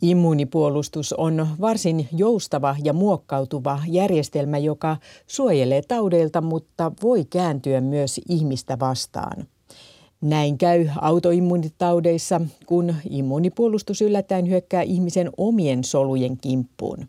Immunipuolustus 0.02 1.12
on 1.12 1.48
varsin 1.60 2.08
joustava 2.12 2.76
ja 2.84 2.92
muokkautuva 2.92 3.80
järjestelmä, 3.88 4.58
joka 4.58 4.96
suojelee 5.26 5.82
taudeilta, 5.88 6.40
mutta 6.40 6.92
voi 7.02 7.24
kääntyä 7.24 7.80
myös 7.80 8.20
ihmistä 8.28 8.78
vastaan. 8.78 9.46
Näin 10.20 10.58
käy 10.58 10.88
autoimmunitaudeissa, 11.00 12.40
kun 12.66 12.94
immunipuolustus 13.10 14.02
yllättäen 14.02 14.48
hyökkää 14.48 14.82
ihmisen 14.82 15.30
omien 15.36 15.84
solujen 15.84 16.36
kimppuun. 16.36 17.08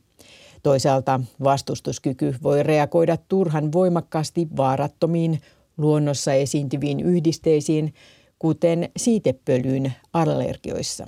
Toisaalta 0.64 1.22
vastustuskyky 1.44 2.36
voi 2.44 2.64
reagoida 2.64 3.18
turhan 3.18 3.72
voimakkaasti 3.72 4.48
vaarattomiin 4.58 5.40
luonnossa 5.78 6.34
esiintyviin 6.34 7.00
yhdisteisiin, 7.00 7.94
kuten 8.40 8.90
siitepölyyn 8.98 9.94
allergioissa. 10.14 11.08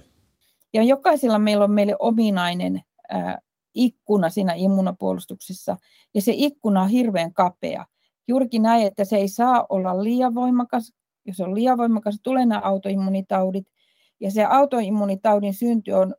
Ja 0.74 0.84
jokaisella 0.84 1.40
meillä 1.40 1.64
on 1.64 1.72
meille 1.72 1.96
ominainen 2.00 2.82
ää, 3.10 3.40
ikkuna 3.74 4.30
siinä 4.30 4.54
immunopuolustuksessa, 4.54 5.78
ja 6.14 6.22
se 6.22 6.32
ikkuna 6.36 6.82
on 6.82 6.90
hirveän 6.90 7.34
kapea. 7.34 7.86
Juurikin 8.28 8.62
näin, 8.62 8.88
että 8.88 9.06
se 9.06 9.18
ei 9.18 9.28
saa 9.28 9.66
olla 9.70 10.04
liian 10.04 10.36
voimakas. 10.36 10.94
Jos 11.26 11.40
on 11.40 11.56
liian 11.56 11.78
voimakas, 11.78 12.20
tulee 12.24 12.46
nämä 12.46 12.62
autoimmunitaudit. 12.62 13.68
Ja 14.20 14.32
se 14.32 14.46
autoimmunitaudin 14.46 15.54
synty 15.54 15.92
on 15.92 16.16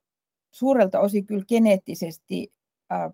suurelta 0.51 1.01
osin 1.01 1.27
kyllä 1.27 1.45
geneettisesti 1.49 2.53
ää, 2.91 3.11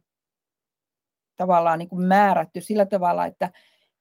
tavallaan 1.36 1.78
niin 1.78 1.88
kuin 1.88 2.04
määrätty 2.04 2.60
sillä 2.60 2.86
tavalla, 2.86 3.26
että 3.26 3.50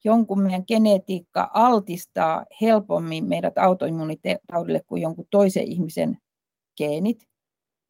jonkun 0.06 0.42
meidän 0.42 0.64
genetiikka 0.68 1.52
altistaa 1.54 2.46
helpommin 2.62 3.26
meidät 3.26 3.58
autoimmunitaudille 3.58 4.82
kuin 4.88 5.02
jonkun 5.02 5.28
toisen 5.32 5.64
ihmisen 5.64 6.18
geenit. 6.78 7.28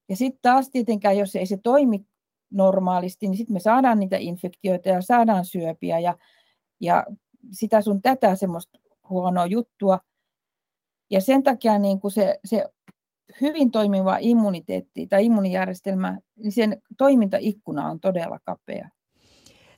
Ja 0.10 0.16
sitten 0.16 0.40
taas 0.42 0.70
tietenkään, 0.70 1.18
jos 1.18 1.36
ei 1.36 1.46
se 1.46 1.58
toimi 1.64 2.06
normaalisti, 2.52 3.28
niin 3.28 3.38
sitten 3.38 3.54
me 3.54 3.60
saadaan 3.60 4.00
niitä 4.00 4.18
infektioita 4.20 4.90
ja 4.90 5.02
saadaan 5.02 5.46
syöpiä 5.46 6.00
ja, 6.00 6.18
ja 6.82 7.06
sitä 7.52 7.82
sun 7.82 8.02
tätä 8.02 8.36
semmoista 8.36 8.80
huonoa 9.10 9.46
juttua. 9.46 10.00
Ja 11.12 11.22
sen 11.22 11.44
takia 11.44 11.80
niin 11.80 12.00
kuin 12.00 12.12
se, 12.12 12.40
se 12.46 12.66
hyvin 13.42 13.72
toimiva 13.72 14.18
immuniteetti 14.20 15.08
tai 15.08 15.26
immunijärjestelmä, 15.26 16.20
niin 16.36 16.52
sen 16.52 16.82
toimintaikkuna 16.98 17.90
on 17.90 18.00
todella 18.00 18.40
kapea. 18.44 18.90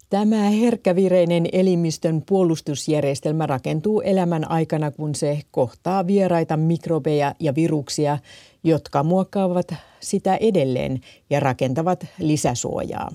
Tämä 0.09 0.49
herkkävireinen 0.49 1.45
elimistön 1.51 2.23
puolustusjärjestelmä 2.27 3.45
rakentuu 3.45 4.01
elämän 4.01 4.51
aikana, 4.51 4.91
kun 4.91 5.15
se 5.15 5.41
kohtaa 5.51 6.07
vieraita 6.07 6.57
mikrobeja 6.57 7.35
ja 7.39 7.55
viruksia, 7.55 8.17
jotka 8.63 9.03
muokkaavat 9.03 9.73
sitä 9.99 10.35
edelleen 10.35 11.01
ja 11.29 11.39
rakentavat 11.39 12.05
lisäsuojaa. 12.19 13.11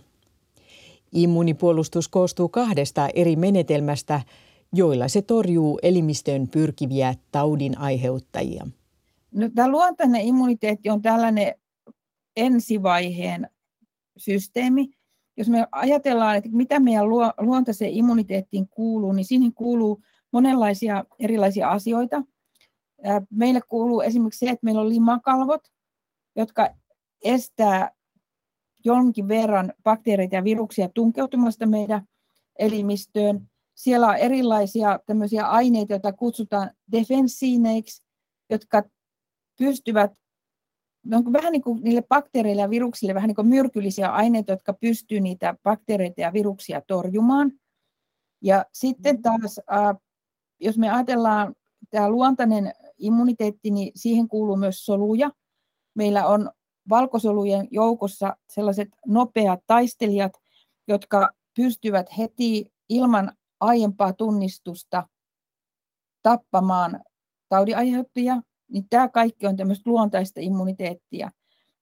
Immunipuolustus 1.12 2.08
koostuu 2.08 2.49
kahdesta 2.49 3.08
eri 3.14 3.37
menetelmästä, 3.37 4.20
joilla 4.72 5.08
se 5.08 5.22
torjuu 5.22 5.78
elimistön 5.82 6.49
pyrkiviä 6.49 7.14
taudin 7.30 7.78
aiheuttajia. 7.78 8.66
No, 9.34 9.49
tämä 9.54 9.68
luontainen 9.68 10.20
immuniteetti 10.20 10.90
on 10.90 11.02
tällainen 11.02 11.54
ensivaiheen 12.37 13.49
systeemi. 14.16 15.01
Jos 15.37 15.49
me 15.49 15.67
ajatellaan, 15.73 16.37
että 16.37 16.51
mitä 16.53 16.81
meidän 16.81 17.09
luontaiseen 17.41 17.93
immuniteettiin 17.93 18.69
kuuluu, 18.69 19.12
niin 19.12 19.25
siihen 19.25 19.55
kuuluu 19.55 20.03
monenlaisia 20.33 21.05
erilaisia 21.19 21.71
asioita. 21.71 22.23
Meille 23.31 23.61
kuuluu 23.69 24.01
esimerkiksi 24.01 24.47
se, 24.47 24.51
että 24.51 24.65
meillä 24.65 24.81
on 24.81 24.89
limakalvot, 24.89 25.69
jotka 26.37 26.69
estää 27.25 27.91
jonkin 28.85 29.29
verran 29.29 29.73
bakteereita 29.83 30.35
ja 30.35 30.45
viruksia 30.45 30.89
tunkeutumasta 30.95 31.67
meidän 31.67 32.03
elimistöön. 32.59 33.51
Siellä 33.75 34.09
on 34.09 34.17
erilaisia 34.17 35.01
tämmöisiä 35.07 35.47
aineita, 35.47 35.93
joita 35.93 36.12
kutsutaan 36.12 36.71
defensiineiksi, 36.93 38.03
jotka 38.51 38.83
pystyvät, 39.59 40.12
ne 41.04 41.16
on 41.16 41.32
vähän 41.32 41.52
niin 41.52 41.62
kuin 41.62 41.82
niille 41.82 42.02
bakteereille 42.02 42.62
ja 42.62 42.71
viruksille 42.71 43.14
vähän 43.14 43.28
niin 43.28 43.37
kuin 43.37 43.49
myrkyllisiä 43.49 44.09
aineita, 44.09 44.52
jotka 44.52 44.73
pystyy 44.73 45.21
niitä 45.21 45.54
bakteereita 45.62 46.21
ja 46.21 46.32
viruksia 46.32 46.82
torjumaan. 46.87 47.52
Ja 48.42 48.64
sitten 48.73 49.16
mm. 49.16 49.23
taas, 49.23 49.61
jos 50.61 50.78
me 50.78 50.90
ajatellaan 50.90 51.54
tämä 51.90 52.11
luontainen 52.11 52.73
immuniteetti, 52.99 53.71
niin 53.71 53.92
siihen 53.94 54.28
kuuluu 54.28 54.56
myös 54.56 54.87
soluja. 54.87 55.30
Meillä 55.94 56.26
on 56.26 56.50
valkosolujen 56.88 57.68
joukossa 57.71 58.37
sellaiset 58.49 58.88
nopeat 59.06 59.61
taistelijat, 59.66 60.32
jotka 60.88 61.30
pystyvät 61.56 62.06
heti 62.18 62.73
ilman 62.88 63.32
aiempaa 63.61 64.12
tunnistusta 64.12 65.09
tappamaan 66.23 67.00
taudiaiheuttajia 67.49 68.42
niin 68.73 68.87
tämä 68.91 69.09
kaikki 69.09 69.47
on 69.47 69.57
tämmöistä 69.57 69.91
luontaista 69.91 70.41
immuniteettia. 70.41 71.31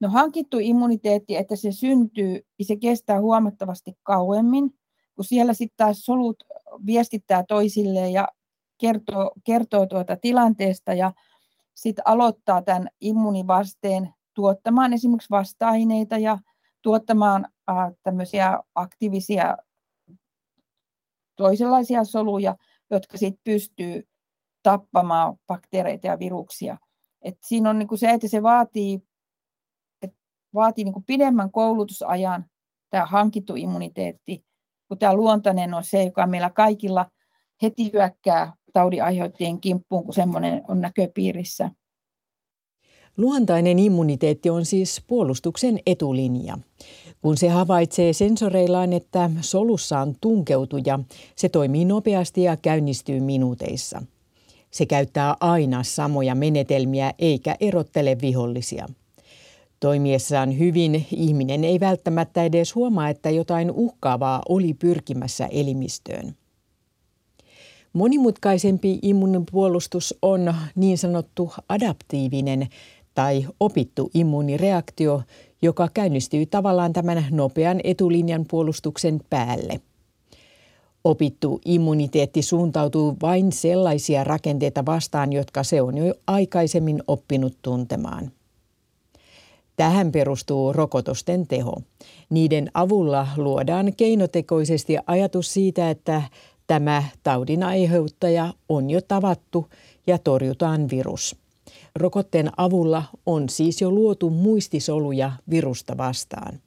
No 0.01 0.09
hankittu 0.09 0.59
immuniteetti, 0.59 1.37
että 1.37 1.57
se 1.57 1.73
syntyy, 1.73 2.41
niin 2.59 2.67
se 2.67 2.77
kestää 2.77 3.21
huomattavasti 3.21 3.93
kauemmin, 4.03 4.75
kun 5.15 5.25
siellä 5.25 5.55
sitten 5.55 5.77
taas 5.77 5.99
solut 5.99 6.45
viestittää 6.87 7.45
toisilleen 7.49 8.13
ja 8.13 8.29
kertoo, 8.79 9.33
kertoo 9.45 9.87
tuota 9.87 10.17
tilanteesta 10.17 10.95
ja 10.95 11.13
sitten 11.75 12.09
aloittaa 12.09 12.63
tämän 12.63 12.89
immunivasteen 13.01 14.15
tuottamaan 14.35 14.93
esimerkiksi 14.93 15.31
vasta-aineita 15.31 16.19
ja 16.19 16.39
tuottamaan 16.83 17.47
äh, 17.71 17.93
tämmöisiä 18.03 18.59
aktiivisia 18.75 19.57
toisenlaisia 21.37 22.05
soluja, 22.05 22.57
jotka 22.91 23.19
sitten 23.19 23.41
pystyy 23.45 24.10
tappamaan 24.63 25.37
bakteereita 25.47 26.07
ja 26.07 26.19
viruksia. 26.19 26.79
Et 27.23 27.39
siinä 27.47 27.71
on 27.71 27.79
niin 27.79 27.89
kuin 27.89 27.99
se, 27.99 28.11
että 28.11 28.29
se 28.29 28.43
vaatii, 28.43 29.01
että 30.03 30.17
vaatii 30.55 30.85
niin 30.85 30.93
kuin 30.93 31.05
pidemmän 31.05 31.51
koulutusajan 31.51 32.45
tämä 32.91 33.07
hankittu 33.07 33.57
immuniteetti, 33.57 34.45
kun 34.89 34.99
tämä 34.99 35.15
luontainen 35.15 35.75
on 35.75 35.85
se, 35.85 36.05
joka 36.05 36.27
meillä 36.27 36.51
kaikilla 36.51 37.07
heti 37.63 37.93
hyökkää 37.93 38.53
taudinaiheuttajien 38.73 39.61
kimppuun, 39.61 40.05
kun 40.05 40.15
semmoinen 40.15 40.63
on 40.69 40.81
näköpiirissä. 40.81 41.71
Luontainen 43.17 43.79
immuniteetti 43.79 44.51
on 44.51 44.65
siis 44.65 45.05
puolustuksen 45.07 45.79
etulinja. 45.87 46.59
Kun 47.23 47.37
se 47.37 47.49
havaitsee 47.49 48.13
sensoreillaan, 48.13 48.93
että 48.93 49.31
solussa 49.41 49.99
on 49.99 50.15
tunkeutuja, 50.21 50.99
se 51.37 51.49
toimii 51.49 51.85
nopeasti 51.85 52.43
ja 52.43 52.57
käynnistyy 52.57 53.21
minuuteissa– 53.21 54.03
se 54.71 54.87
käyttää 54.87 55.37
aina 55.41 55.83
samoja 55.83 56.35
menetelmiä 56.35 57.15
eikä 57.19 57.57
erottele 57.61 58.17
vihollisia. 58.21 58.89
Toimiessaan 59.81 60.59
hyvin 60.59 61.07
ihminen 61.13 61.65
ei 61.65 61.81
välttämättä 61.81 62.45
edes 62.45 62.75
huomaa, 62.75 63.09
että 63.09 63.31
jotain 63.31 63.71
uhkaavaa 63.71 64.43
oli 64.49 64.75
pyrkimässä 64.75 65.47
elimistöön. 65.47 66.35
Monimutkaisempi 67.93 68.99
immunipuolustus 69.03 70.15
on 70.23 70.55
niin 70.75 70.99
sanottu 70.99 71.53
adaptiivinen 71.69 72.69
tai 73.15 73.47
opittu 73.61 74.11
immuunireaktio, 74.15 75.23
joka 75.63 75.89
käynnistyy 75.95 76.47
tavallaan 76.47 76.93
tämän 76.93 77.25
nopean 77.31 77.81
etulinjan 77.85 78.45
puolustuksen 78.51 79.21
päälle– 79.31 79.81
Opittu 81.05 81.61
immuniteetti 81.65 82.43
suuntautuu 82.43 83.17
vain 83.23 83.53
sellaisia 83.53 84.25
rakenteita 84.25 84.87
vastaan, 84.87 85.33
jotka 85.33 85.63
se 85.63 85.83
on 85.83 85.99
jo 85.99 86.15
aikaisemmin 86.27 87.03
oppinut 87.07 87.57
tuntemaan. 87.63 88.31
Tähän 89.77 90.13
perustuu 90.13 90.73
rokotusten 90.73 91.47
teho. 91.47 91.75
Niiden 92.31 92.71
avulla 92.75 93.29
luodaan 93.37 93.93
keinotekoisesti 93.97 94.97
ajatus 95.07 95.53
siitä, 95.53 95.91
että 95.91 96.23
tämä 96.67 97.03
taudin 97.23 97.63
aiheuttaja 97.63 98.55
on 98.69 98.91
jo 98.91 99.01
tavattu 99.01 99.67
ja 100.07 100.19
torjutaan 100.19 100.91
virus. 100.91 101.37
Rokotteen 101.95 102.51
avulla 102.57 103.03
on 103.27 103.49
siis 103.49 103.81
jo 103.81 103.91
luotu 103.91 104.31
muistisoluja 104.31 105.33
virusta 105.51 105.97
vastaan. 105.97 106.61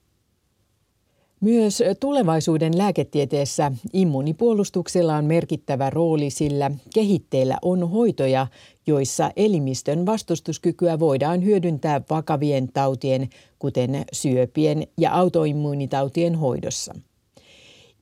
Myös 1.43 1.84
tulevaisuuden 1.99 2.77
lääketieteessä 2.77 3.71
immunipuolustuksella 3.93 5.15
on 5.15 5.25
merkittävä 5.25 5.89
rooli, 5.89 6.29
sillä 6.29 6.71
kehitteillä 6.93 7.58
on 7.62 7.89
hoitoja, 7.89 8.47
joissa 8.88 9.32
elimistön 9.36 10.06
vastustuskykyä 10.06 10.99
voidaan 10.99 11.43
hyödyntää 11.43 12.01
vakavien 12.10 12.67
tautien, 12.73 13.29
kuten 13.60 14.06
syöpien 14.13 14.88
ja 14.97 15.13
autoimmuunitautien 15.13 16.36
hoidossa. 16.36 16.95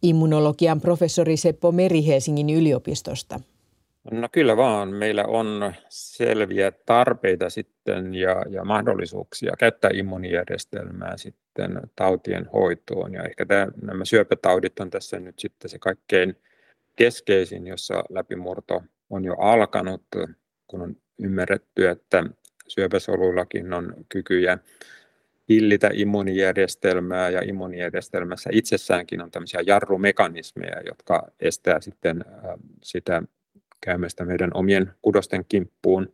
Immunologian 0.02 0.82
professori 0.82 1.38
Seppo 1.38 1.72
Meri 1.72 2.06
Helsingin 2.06 2.50
yliopistosta. 2.50 3.40
No 4.12 4.30
kyllä 4.32 4.58
vaan. 4.58 4.90
Meillä 4.90 5.24
on 5.26 5.74
selviä 5.90 6.72
tarpeita 6.72 7.50
sitten 7.50 8.14
ja, 8.14 8.46
ja 8.50 8.66
mahdollisuuksia 8.66 9.54
käyttää 9.60 9.92
immunijärjestelmää 9.94 11.18
sitten 11.18 11.82
tautien 11.96 12.50
hoitoon. 12.54 13.14
Ja 13.14 13.24
ehkä 13.24 13.46
tämä, 13.46 13.68
nämä 13.82 14.06
syöpätaudit 14.06 14.80
on 14.80 14.90
tässä 14.90 15.20
nyt 15.20 15.40
sitten 15.40 15.70
se 15.70 15.80
kaikkein 15.80 16.36
keskeisin, 16.96 17.68
jossa 17.68 18.04
läpimurto 18.10 18.84
on 19.10 19.26
jo 19.26 19.34
alkanut, 19.34 20.04
kun 20.68 20.82
on 20.82 20.96
ymmärretty, 21.20 21.88
että 21.88 22.24
syöpäsoluillakin 22.68 23.74
on 23.74 23.94
kykyjä 24.10 24.58
hillitä 25.50 25.90
immunijärjestelmää 25.94 27.30
ja 27.30 27.42
immunijärjestelmässä 27.42 28.50
itsessäänkin 28.54 29.22
on 29.22 29.32
tämmöisiä 29.32 29.62
jarrumekanismeja, 29.66 30.82
jotka 30.86 31.28
estää 31.40 31.82
sitten 31.82 32.26
sitä 32.84 33.22
käymästä 33.82 34.26
meidän 34.26 34.52
omien 34.54 34.92
kudosten 35.02 35.46
kimppuun. 35.50 36.14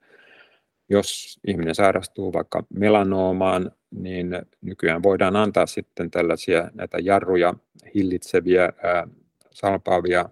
Jos 0.89 1.39
ihminen 1.47 1.75
sairastuu 1.75 2.33
vaikka 2.33 2.63
melanoomaan, 2.73 3.71
niin 3.91 4.41
nykyään 4.61 5.03
voidaan 5.03 5.35
antaa 5.35 5.65
sitten 5.65 6.11
tällaisia 6.11 6.71
näitä 6.73 6.97
jarruja 7.01 7.53
hillitseviä, 7.95 8.73
ää, 8.83 9.07
salpaavia 9.51 10.29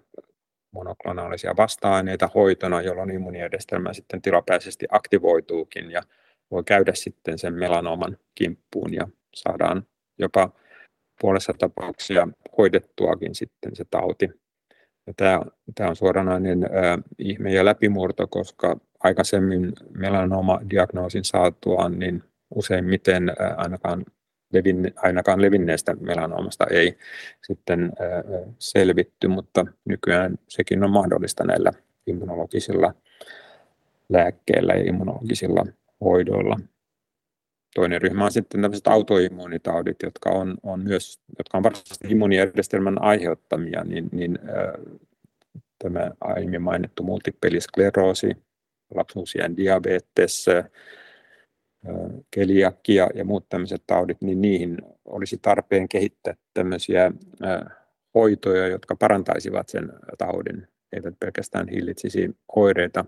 monoklonaalisia 0.70 1.56
vasta-aineita 1.56 2.28
hoitona, 2.34 2.82
jolloin 2.82 3.10
immunijärjestelmä 3.10 3.92
sitten 3.92 4.22
tilapäisesti 4.22 4.86
aktivoituukin 4.90 5.90
ja 5.90 6.02
voi 6.50 6.64
käydä 6.64 6.92
sitten 6.94 7.38
sen 7.38 7.54
melanooman 7.54 8.16
kimppuun 8.34 8.94
ja 8.94 9.08
saadaan 9.34 9.86
jopa 10.18 10.50
puolessa 11.20 11.52
tapauksia 11.58 12.28
hoidettuakin 12.58 13.34
sitten 13.34 13.76
se 13.76 13.84
tauti 13.90 14.30
ja 15.06 15.12
tämä, 15.16 15.40
tämä 15.74 15.90
on 15.90 15.96
suoranainen 15.96 16.64
äh, 16.64 16.98
ihme 17.18 17.52
ja 17.52 17.64
läpimurto, 17.64 18.26
koska 18.26 18.76
aikaisemmin 19.00 19.72
melanoma-diagnoosin 19.98 21.24
saatuaan, 21.24 21.98
niin 21.98 22.22
useimmiten 22.54 23.28
äh, 23.28 23.36
ainakaan 23.56 24.04
levin, 24.52 24.92
ainakaan 24.96 25.42
levinneestä 25.42 25.94
melanoomasta 26.00 26.66
ei 26.70 26.98
sitten 27.42 27.92
selvitty, 28.58 29.28
mutta 29.28 29.66
nykyään 29.84 30.38
sekin 30.48 30.84
on 30.84 30.90
mahdollista 30.90 31.44
näillä 31.44 31.72
immunologisilla 32.06 32.94
lääkkeillä 34.08 34.72
ja 34.72 34.88
immunologisilla 34.88 35.66
hoidoilla. 36.00 36.56
Toinen 37.76 38.02
ryhmä 38.02 38.24
on 38.24 38.32
sitten 38.32 38.62
tämmöiset 38.62 38.86
autoimmuunitaudit, 38.86 39.96
jotka 40.02 40.30
on, 40.30 40.58
on 40.62 40.80
myös, 40.80 41.20
jotka 41.38 41.58
on 41.58 41.62
varsinaisesti 41.64 42.08
immuunijärjestelmän 42.10 43.02
aiheuttamia, 43.02 43.84
niin, 43.84 44.08
niin 44.12 44.38
äh, 44.48 44.96
tämä 45.78 46.10
aiemmin 46.20 46.62
mainittu 46.62 47.02
multipeliskleroosi, 47.02 48.36
lapsuusien 48.94 49.56
diabetes, 49.56 50.48
äh, 50.48 50.70
keliakia 52.30 53.08
ja 53.14 53.24
muut 53.24 53.48
tämmöiset 53.48 53.82
taudit, 53.86 54.22
niin 54.22 54.40
niihin 54.40 54.78
olisi 55.04 55.38
tarpeen 55.42 55.88
kehittää 55.88 56.34
tämmöisiä 56.54 57.12
äh, 57.44 57.76
hoitoja, 58.14 58.68
jotka 58.68 58.96
parantaisivat 58.96 59.68
sen 59.68 59.92
taudin, 60.18 60.68
eivät 60.92 61.14
pelkästään 61.20 61.68
hillitsisi 61.68 62.36
oireita. 62.56 63.04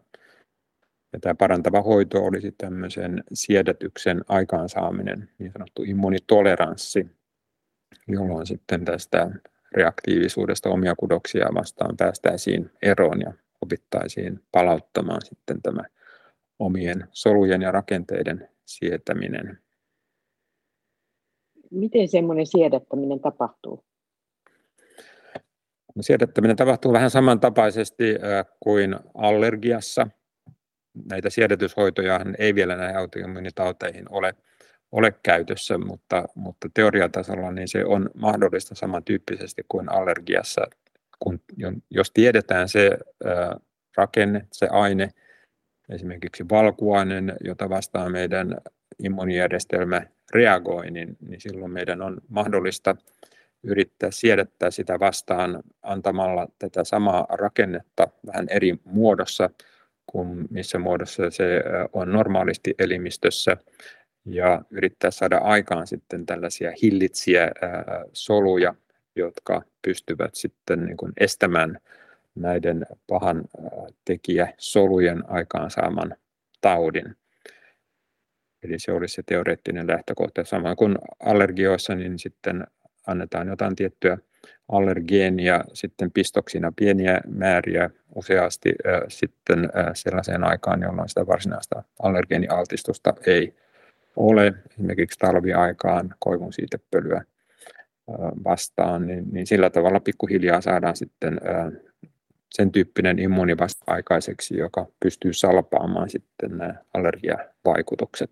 Ja 1.13 1.21
tämä 1.21 1.35
parantava 1.35 1.83
hoito 1.83 2.25
olisi 2.25 2.53
tämmöisen 2.53 3.25
siedätyksen 3.33 4.25
aikaansaaminen, 4.29 5.31
niin 5.39 5.53
sanottu 5.53 5.83
immunitoleranssi, 5.83 7.07
jolloin 8.09 8.47
sitten 8.47 8.85
tästä 8.85 9.31
reaktiivisuudesta 9.73 10.71
omia 10.71 10.95
kudoksia 10.95 11.49
vastaan 11.55 11.97
päästäisiin 11.97 12.71
eroon 12.83 13.21
ja 13.21 13.33
opittaisiin 13.63 14.41
palauttamaan 14.53 15.21
sitten 15.25 15.63
tämä 15.63 15.83
omien 16.59 17.09
solujen 17.13 17.63
ja 17.63 17.73
rakenteiden 17.73 18.49
sietäminen. 18.65 19.59
Miten 21.71 22.09
semmoinen 22.09 22.47
siedättäminen 22.47 23.21
tapahtuu? 23.21 23.85
Siedättäminen 26.01 26.57
tapahtuu 26.57 26.93
vähän 26.93 27.11
samantapaisesti 27.11 28.05
kuin 28.61 28.97
allergiassa 29.15 30.09
näitä 31.11 31.31
siedätyshoitoja 31.31 32.21
ei 32.39 32.55
vielä 32.55 32.77
näihin 32.77 32.99
autoimmuunitauteihin 32.99 34.05
ole, 34.11 34.35
ole 34.93 35.15
käytössä, 35.23 35.79
mutta, 35.79 36.25
mutta 36.35 36.69
teoriatasolla 36.75 37.51
niin 37.51 37.69
se 37.69 37.85
on 37.85 38.11
mahdollista 38.15 38.75
samantyyppisesti 38.75 39.63
kuin 39.69 39.93
allergiassa, 39.93 40.67
kun, 41.19 41.41
jos 41.91 42.11
tiedetään 42.11 42.69
se 42.69 42.99
ää, 43.25 43.57
rakenne, 43.97 44.47
se 44.53 44.67
aine, 44.71 45.09
esimerkiksi 45.89 46.45
valkuainen, 46.51 47.37
jota 47.45 47.69
vastaan 47.69 48.13
meidän 48.13 48.57
immuunijärjestelmä 49.03 50.03
reagoi, 50.35 50.91
niin, 50.91 51.17
niin 51.29 51.41
silloin 51.41 51.73
meidän 51.73 52.03
on 52.03 52.21
mahdollista 52.29 52.97
yrittää 53.63 54.11
siedättää 54.11 54.71
sitä 54.71 55.01
vastaan 55.01 55.63
antamalla 55.83 56.49
tätä 56.59 56.85
samaa 56.85 57.27
rakennetta 57.31 58.09
vähän 58.27 58.47
eri 58.51 58.77
muodossa 58.85 59.51
kuin 60.13 60.47
missä 60.51 60.79
muodossa 60.79 61.31
se 61.31 61.63
on 61.93 62.13
normaalisti 62.13 62.75
elimistössä 62.79 63.57
ja 64.25 64.63
yrittää 64.71 65.11
saada 65.11 65.39
aikaan 65.39 65.87
sitten 65.87 66.27
tällaisia 66.27 66.73
hillitsiä 66.83 67.51
soluja, 68.13 68.75
jotka 69.17 69.63
pystyvät 69.83 70.35
sitten 70.35 70.85
niin 70.85 70.97
kuin 70.97 71.13
estämään 71.17 71.79
näiden 72.35 72.87
pahan 73.07 73.45
tekijä 74.05 74.55
solujen 74.59 75.31
aikaansaaman 75.31 76.17
taudin. 76.61 77.17
Eli 78.63 78.79
se 78.79 78.93
olisi 78.93 79.15
se 79.15 79.23
teoreettinen 79.27 79.87
lähtökohta. 79.87 80.45
Samoin 80.45 80.77
kuin 80.77 80.99
allergioissa, 81.21 81.95
niin 81.95 82.19
sitten 82.19 82.67
annetaan 83.07 83.49
jotain 83.49 83.77
tiettyä 83.77 84.19
allergeenia 84.69 85.65
sitten 85.73 86.11
pistoksina 86.11 86.73
pieniä 86.77 87.21
määriä 87.29 87.91
useasti 88.15 88.73
sitten 89.09 89.71
sellaiseen 89.95 90.45
aikaan, 90.45 90.83
jolloin 90.83 91.09
sitä 91.09 91.27
varsinaista 91.27 91.83
allergeenialtistusta 92.03 93.15
ei 93.27 93.55
ole, 94.17 94.55
esimerkiksi 94.71 95.19
talviaikaan 95.19 96.15
koivun 96.19 96.53
siitepölyä 96.53 97.25
vastaan, 98.45 99.07
niin, 99.07 99.25
niin 99.33 99.47
sillä 99.47 99.71
tavalla 99.71 100.01
pikkuhiljaa 100.01 100.61
saadaan 100.61 100.97
sitten 100.97 101.41
sen 102.51 102.73
tyyppinen 102.73 103.19
immuuni 103.19 103.59
vasta 103.59 103.85
aikaiseksi, 103.93 104.57
joka 104.57 104.87
pystyy 105.01 105.33
salpaamaan 105.33 106.11
sitten 106.11 106.59
nämä 106.59 106.75
allergiavaikutukset. 106.95 108.31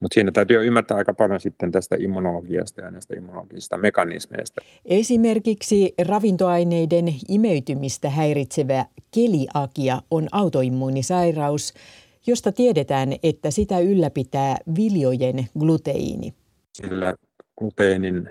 Mutta 0.00 0.14
siinä 0.14 0.32
täytyy 0.32 0.66
ymmärtää 0.66 0.96
aika 0.96 1.14
paljon 1.14 1.40
sitten 1.40 1.72
tästä 1.72 1.96
immunologiasta 1.98 2.80
ja 2.80 2.90
näistä 2.90 3.16
immunologisista 3.16 3.78
mekanismeista. 3.78 4.60
Esimerkiksi 4.84 5.94
ravintoaineiden 6.06 7.14
imeytymistä 7.28 8.10
häiritsevä 8.10 8.86
keliakia 9.14 10.02
on 10.10 10.28
autoimmuunisairaus, 10.32 11.74
josta 12.26 12.52
tiedetään, 12.52 13.08
että 13.22 13.50
sitä 13.50 13.78
ylläpitää 13.78 14.56
viljojen 14.76 15.46
gluteiini. 15.58 16.34
Sillä 16.72 17.14
gluteenin 17.58 18.30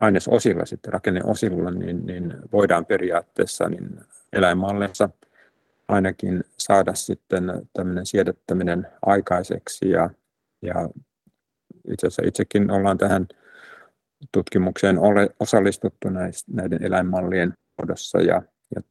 ainesosilla, 0.00 0.66
sitten 0.66 0.92
rakenneosilla, 0.92 1.70
niin, 1.70 2.06
niin 2.06 2.34
voidaan 2.52 2.86
periaatteessa 2.86 3.68
niin 3.68 4.00
eläinmalleissa– 4.32 5.08
ainakin 5.90 6.44
saada 6.58 6.94
sitten 6.94 7.44
tämmöinen 7.72 8.06
siedettäminen 8.06 8.86
aikaiseksi. 9.06 9.90
Ja, 9.90 10.10
ja 10.62 10.88
itse 11.92 12.06
asiassa 12.06 12.22
itsekin 12.26 12.70
ollaan 12.70 12.98
tähän 12.98 13.28
tutkimukseen 14.32 14.98
ole, 14.98 15.28
osallistuttu 15.40 16.08
näiden 16.46 16.82
eläinmallien 16.82 17.54
muodossa. 17.78 18.18
Ja, 18.18 18.42
ja 18.74 18.82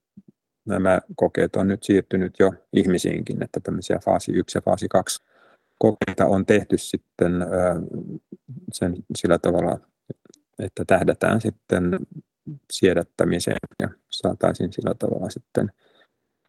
nämä 0.66 1.00
kokeet 1.16 1.56
on 1.56 1.68
nyt 1.68 1.84
siirtynyt 1.84 2.34
jo 2.40 2.54
ihmisiinkin, 2.74 3.44
että 3.44 3.60
tämmöisiä 3.60 4.00
faasi 4.06 4.32
1 4.32 4.58
ja 4.58 4.62
faasi 4.62 4.88
2 4.88 5.24
kokeita 5.78 6.26
on 6.26 6.46
tehty 6.46 6.78
sitten 6.78 7.32
sen 8.74 8.96
sillä 9.16 9.38
tavalla, 9.38 9.80
että 10.60 10.84
tähdätään 10.88 11.42
sitten 11.42 12.00
siedättämiseen 12.72 13.58
ja 13.82 13.90
saataisiin 14.10 14.74
sillä 14.74 14.94
tavalla 15.00 15.30
sitten 15.30 15.72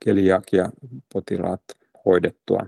keliakia-potilaat 0.05 1.63
hoidettua. 2.05 2.61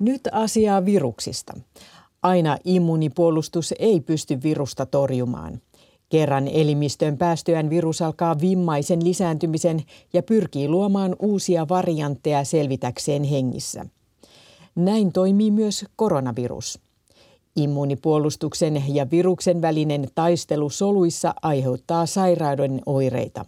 Nyt 0.00 0.20
asiaa 0.32 0.84
viruksista. 0.84 1.54
Aina 2.22 2.58
immunipuolustus 2.64 3.74
ei 3.78 4.00
pysty 4.00 4.42
virusta 4.42 4.86
torjumaan. 4.86 5.60
Kerran 6.08 6.48
elimistöön 6.48 7.18
päästyään 7.18 7.70
virus 7.70 8.02
alkaa 8.02 8.40
vimmaisen 8.40 9.04
lisääntymisen 9.04 9.82
ja 10.12 10.22
pyrkii 10.22 10.68
luomaan 10.68 11.16
uusia 11.18 11.68
variantteja 11.68 12.44
selvitäkseen 12.44 13.24
hengissä. 13.24 13.86
Näin 14.74 15.12
toimii 15.12 15.50
myös 15.50 15.84
koronavirus. 15.96 16.81
Immunipuolustuksen 17.56 18.94
ja 18.94 19.10
viruksen 19.10 19.62
välinen 19.62 20.08
taistelu 20.14 20.70
soluissa 20.70 21.34
aiheuttaa 21.42 22.06
sairauden 22.06 22.80
oireita. 22.86 23.44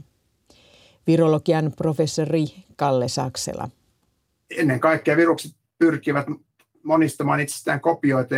Virologian 1.06 1.72
professori 1.76 2.44
Kalle 2.76 3.08
Saksela. 3.08 3.68
Ennen 4.50 4.80
kaikkea 4.80 5.16
virukset 5.16 5.52
pyrkivät 5.78 6.26
monistamaan 6.82 7.40
itsestään 7.40 7.80
kopioita, 7.80 8.34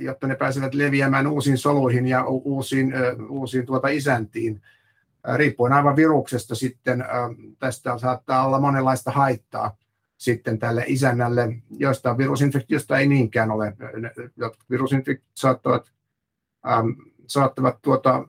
jotta 0.00 0.26
ne 0.26 0.34
pääsevät 0.34 0.74
leviämään 0.74 1.26
uusiin 1.26 1.58
soluihin 1.58 2.06
ja 2.06 2.24
uusiin, 2.24 2.92
uusiin 3.28 3.66
tuota 3.66 3.88
isäntiin. 3.88 4.62
Riippuen 5.36 5.72
aivan 5.72 5.96
viruksesta 5.96 6.54
sitten 6.54 7.04
tästä 7.58 7.98
saattaa 7.98 8.46
olla 8.46 8.60
monenlaista 8.60 9.10
haittaa 9.10 9.76
sitten 10.22 10.58
tälle 10.58 10.84
isännälle, 10.86 11.56
joista 11.70 12.18
virusinfektiosta 12.18 12.98
ei 12.98 13.06
niinkään 13.06 13.50
ole. 13.50 13.76
Jotkut 14.36 14.70
virusinfektiot 14.70 15.36
saattavat, 15.36 15.92
ähm, 16.68 16.88
saattavat 17.26 17.78
tuota, 17.82 18.28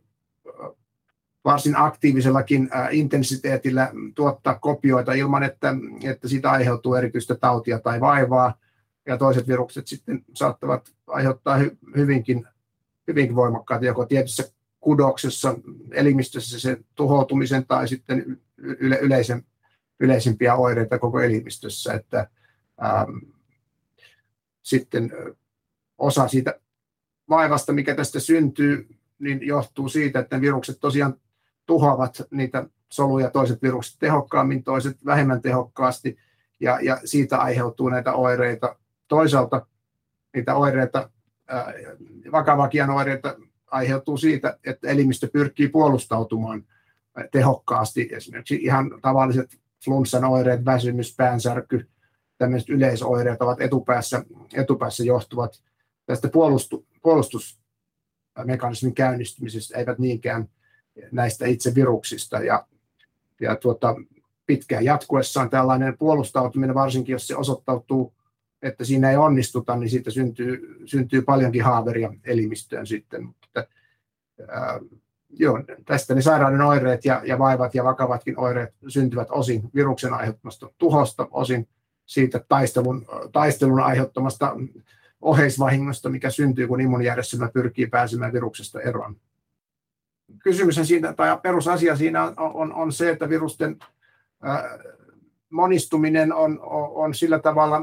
varsin 1.45 1.77
aktiivisellakin 1.77 2.69
äh, 2.75 2.88
intensiteetillä 2.91 3.91
tuottaa 4.15 4.60
kopioita 4.60 5.13
ilman, 5.13 5.43
että, 5.43 5.75
että 6.03 6.27
siitä 6.27 6.51
aiheutuu 6.51 6.95
erityistä 6.95 7.36
tautia 7.36 7.79
tai 7.79 7.99
vaivaa. 7.99 8.53
Ja 9.06 9.17
toiset 9.17 9.47
virukset 9.47 9.88
sitten 9.88 10.25
saattavat 10.34 10.91
aiheuttaa 11.08 11.58
hy, 11.58 11.77
hyvinkin, 11.95 12.47
hyvinkin 13.08 13.36
voimakkaita 13.36 13.86
joko 13.86 14.06
tietyssä 14.06 14.51
kudoksessa, 14.79 15.56
elimistössä 15.91 16.60
sen 16.60 16.86
tuhoutumisen 16.95 17.65
tai 17.65 17.88
sitten 17.88 18.41
yle, 18.58 18.99
yleisen 19.01 19.45
yleisimpiä 19.99 20.56
oireita 20.56 20.99
koko 20.99 21.21
elimistössä, 21.21 21.93
että 21.93 22.27
ähm, 22.86 23.17
sitten 24.62 25.12
osa 25.97 26.27
siitä 26.27 26.60
vaivasta, 27.29 27.73
mikä 27.73 27.95
tästä 27.95 28.19
syntyy, 28.19 28.88
niin 29.19 29.47
johtuu 29.47 29.89
siitä, 29.89 30.19
että 30.19 30.41
virukset 30.41 30.77
tosiaan 30.79 31.15
tuhoavat 31.65 32.21
niitä 32.32 32.65
soluja, 32.89 33.29
toiset 33.29 33.62
virukset 33.62 33.95
tehokkaammin, 33.99 34.63
toiset 34.63 35.06
vähemmän 35.06 35.41
tehokkaasti, 35.41 36.17
ja, 36.60 36.79
ja 36.82 36.99
siitä 37.06 37.38
aiheutuu 37.38 37.89
näitä 37.89 38.13
oireita. 38.13 38.75
Toisaalta 39.08 39.65
niitä 40.36 40.56
oireita, 40.56 41.10
vakavakin 42.32 42.89
oireita 42.89 43.36
aiheutuu 43.71 44.17
siitä, 44.17 44.58
että 44.65 44.88
elimistö 44.88 45.27
pyrkii 45.34 45.67
puolustautumaan 45.67 46.63
tehokkaasti. 47.32 48.10
Esimerkiksi 48.12 48.56
ihan 48.56 48.99
tavalliset 49.01 49.60
flunssan 49.86 50.26
oireet, 50.26 50.65
väsymys, 50.65 51.15
päänsärky, 51.15 51.89
tämmöiset 52.38 52.69
yleisoireet 52.69 53.41
ovat 53.41 53.62
etupäässä, 53.62 54.24
etupäässä 54.54 55.04
johtuvat 55.04 55.63
tästä 56.06 56.28
puolustu, 56.28 56.86
puolustusmekanismin 57.02 58.96
käynnistymisestä, 58.96 59.78
eivät 59.78 60.00
niinkään 60.00 60.50
näistä 61.12 61.46
itse 61.46 61.76
viruksista. 61.76 62.38
Ja, 62.38 62.67
ja 63.41 63.56
tuota, 63.56 63.96
pitkään 64.46 64.86
jatkuessaan 64.86 65.50
tällainen 65.50 65.98
puolustautuminen, 65.98 66.76
varsinkin 66.76 67.13
jos 67.13 67.28
se 67.28 67.36
osoittautuu, 67.36 68.13
että 68.62 68.84
siinä 68.84 69.12
ei 69.12 69.17
onnistuta, 69.17 69.76
niin 69.76 69.89
siitä 69.89 70.12
syntyy, 70.12 70.78
syntyy 70.86 71.22
paljonkin 71.22 71.63
haaveria 71.63 72.13
elimistöön 72.24 72.88
sitten. 72.88 73.26
Mutta, 73.26 73.67
ää, 74.48 74.80
joo, 75.39 75.63
tästä 75.86 76.15
ne 76.15 76.22
sairauden 76.22 76.62
oireet 76.62 77.06
ja, 77.06 77.22
ja 77.26 77.39
vaivat 77.39 77.76
ja 77.76 77.84
vakavatkin 77.84 78.39
oireet 78.39 78.74
syntyvät 78.88 79.28
osin 79.32 79.69
viruksen 79.76 80.13
aiheuttamasta 80.13 80.69
tuhosta, 80.78 81.28
osin 81.32 81.67
siitä 82.06 82.46
taistelun, 82.48 83.06
taistelun 83.32 83.80
aiheuttamasta 83.80 84.56
oheisvahingosta, 85.22 86.10
mikä 86.10 86.30
syntyy, 86.30 86.67
kun 86.67 86.82
immunijärjestelmä 86.82 87.50
pyrkii 87.54 87.88
pääsemään 87.88 88.34
viruksesta 88.34 88.82
eroon. 88.82 89.15
Kysymys 90.43 90.80
siinä, 90.84 91.13
tai 91.13 91.38
perusasia 91.43 91.96
siinä 91.96 92.24
on, 92.24 92.34
on, 92.38 92.74
on 92.74 92.91
se, 92.91 93.10
että 93.10 93.30
virusten 93.30 93.78
monistuminen 95.50 96.34
on, 96.34 96.60
on, 96.62 96.89
on 96.93 97.13
sillä 97.13 97.39
tavalla 97.39 97.82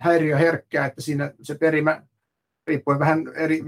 häiriöherkkää, 0.00 0.86
että 0.86 1.00
siinä 1.00 1.32
se 1.42 1.54
perimä, 1.54 2.02
riippuen 2.66 2.98
vähän 2.98 3.24
eri 3.34 3.64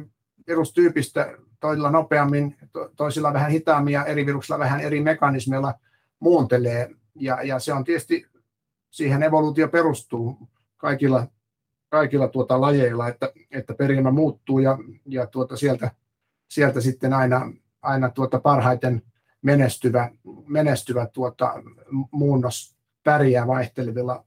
virustyypistä, 0.47 1.35
toisilla 1.65 1.91
nopeammin, 1.91 2.57
toisilla 2.97 3.33
vähän 3.33 3.51
hitaammin 3.51 3.93
ja 3.93 4.05
eri 4.05 4.27
viruksilla 4.27 4.59
vähän 4.59 4.81
eri 4.81 5.01
mekanismeilla 5.01 5.75
muuntelee. 6.21 6.91
Ja, 7.15 7.43
ja 7.43 7.59
se 7.59 7.73
on 7.73 7.85
tietysti, 7.85 8.27
siihen 8.91 9.23
evoluutio 9.23 9.69
perustuu 9.69 10.49
kaikilla, 10.77 11.27
kaikilla 11.89 12.29
tuota 12.29 12.61
lajeilla, 12.61 13.09
että, 13.09 13.33
että 13.51 13.75
perimä 13.75 14.11
muuttuu 14.11 14.59
ja, 14.59 14.79
ja 15.07 15.27
tuota 15.27 15.57
sieltä, 15.57 15.91
sieltä 16.49 16.81
sitten 16.81 17.13
aina, 17.13 17.53
aina 17.83 18.11
tuota 18.11 18.41
parhaiten 18.41 19.03
menestyvä, 19.43 20.11
menestyvä 20.47 21.07
tuota, 21.07 21.63
muunnos 22.11 22.77
pärjää 23.05 23.47
vaihtelevilla, 23.47 24.25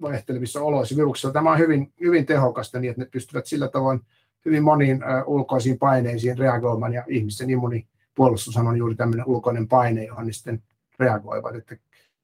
vaihtelevissa 0.00 0.62
oloissa 0.62 0.96
viruksissa. 0.96 1.32
Tämä 1.32 1.52
on 1.52 1.58
hyvin, 1.58 1.92
hyvin 2.00 2.26
tehokasta 2.26 2.80
niin, 2.80 2.90
että 2.90 3.02
ne 3.02 3.08
pystyvät 3.10 3.46
sillä 3.46 3.68
tavoin 3.68 4.00
hyvin 4.44 4.62
moniin 4.62 5.00
ulkoisiin 5.26 5.78
paineisiin 5.78 6.38
reagoimaan 6.38 6.92
ja 6.92 7.04
ihmisten 7.08 7.50
immunipuolustus 7.50 8.56
on 8.56 8.76
juuri 8.76 8.94
tämmöinen 8.94 9.26
ulkoinen 9.26 9.68
paine, 9.68 10.04
johon 10.04 10.26
ne 10.26 10.32
sitten 10.32 10.62
reagoivat. 10.98 11.54
Että 11.54 11.76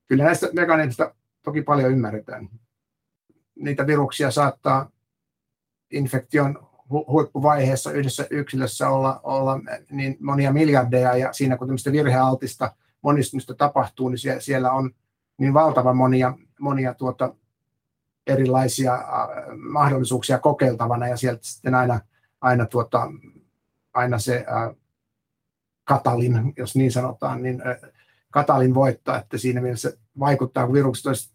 kyllä 0.07 0.25
näistä 0.25 0.49
mekanismista 0.53 1.15
toki 1.43 1.63
paljon 1.63 1.93
ymmärretään. 1.93 2.49
Niitä 3.55 3.87
viruksia 3.87 4.31
saattaa 4.31 4.91
infektion 5.91 6.69
huippuvaiheessa 6.91 7.93
yhdessä 7.93 8.27
yksilössä 8.31 8.91
olla, 8.91 9.21
olla 9.23 9.61
niin 9.91 10.17
monia 10.21 10.53
miljardeja 10.53 11.17
ja 11.17 11.33
siinä 11.33 11.57
kun 11.57 11.67
tämmöistä 11.67 11.93
virhealtista 11.93 12.73
monistumista 13.03 13.55
tapahtuu, 13.55 14.09
niin 14.09 14.19
siellä, 14.19 14.41
siellä 14.41 14.73
on 14.73 14.91
niin 15.39 15.55
valtavan 15.55 15.97
monia, 15.97 16.35
monia 16.61 16.95
tuota, 16.95 17.35
erilaisia 18.27 18.95
äh, 18.95 19.03
mahdollisuuksia 19.57 20.39
kokeiltavana 20.39 21.09
ja 21.09 21.17
sieltä 21.17 21.41
sitten 21.43 21.75
aina, 21.75 22.01
aina, 22.41 22.67
tuota, 22.67 23.11
aina 23.95 24.19
se 24.19 24.45
äh, 24.49 24.77
katalin, 25.85 26.53
jos 26.57 26.77
niin 26.77 26.93
sanotaan, 26.93 27.43
niin 27.43 27.63
äh, 27.67 27.91
katalin 28.31 28.75
voittaa, 28.75 29.19
että 29.19 29.39
siinä 29.39 29.61
mielessä 29.61 29.93
vaikuttaa, 30.19 30.67
kun 30.67 30.75
virukset 30.75 31.07
olisivat 31.07 31.35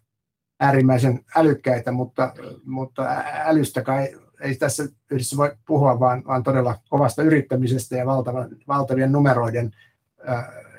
äärimmäisen 0.59 1.25
älykkäitä, 1.35 1.91
mutta, 1.91 2.33
mutta 2.65 3.23
älystä 3.45 3.81
kai 3.81 4.07
ei 4.41 4.55
tässä 4.55 4.83
yhdessä 5.11 5.37
voi 5.37 5.55
puhua, 5.67 5.99
vaan, 5.99 6.23
vaan 6.27 6.43
todella 6.43 6.77
kovasta 6.89 7.23
yrittämisestä 7.23 7.95
ja 7.95 8.05
valtavan, 8.05 8.49
valtavien 8.67 9.11
numeroiden 9.11 9.71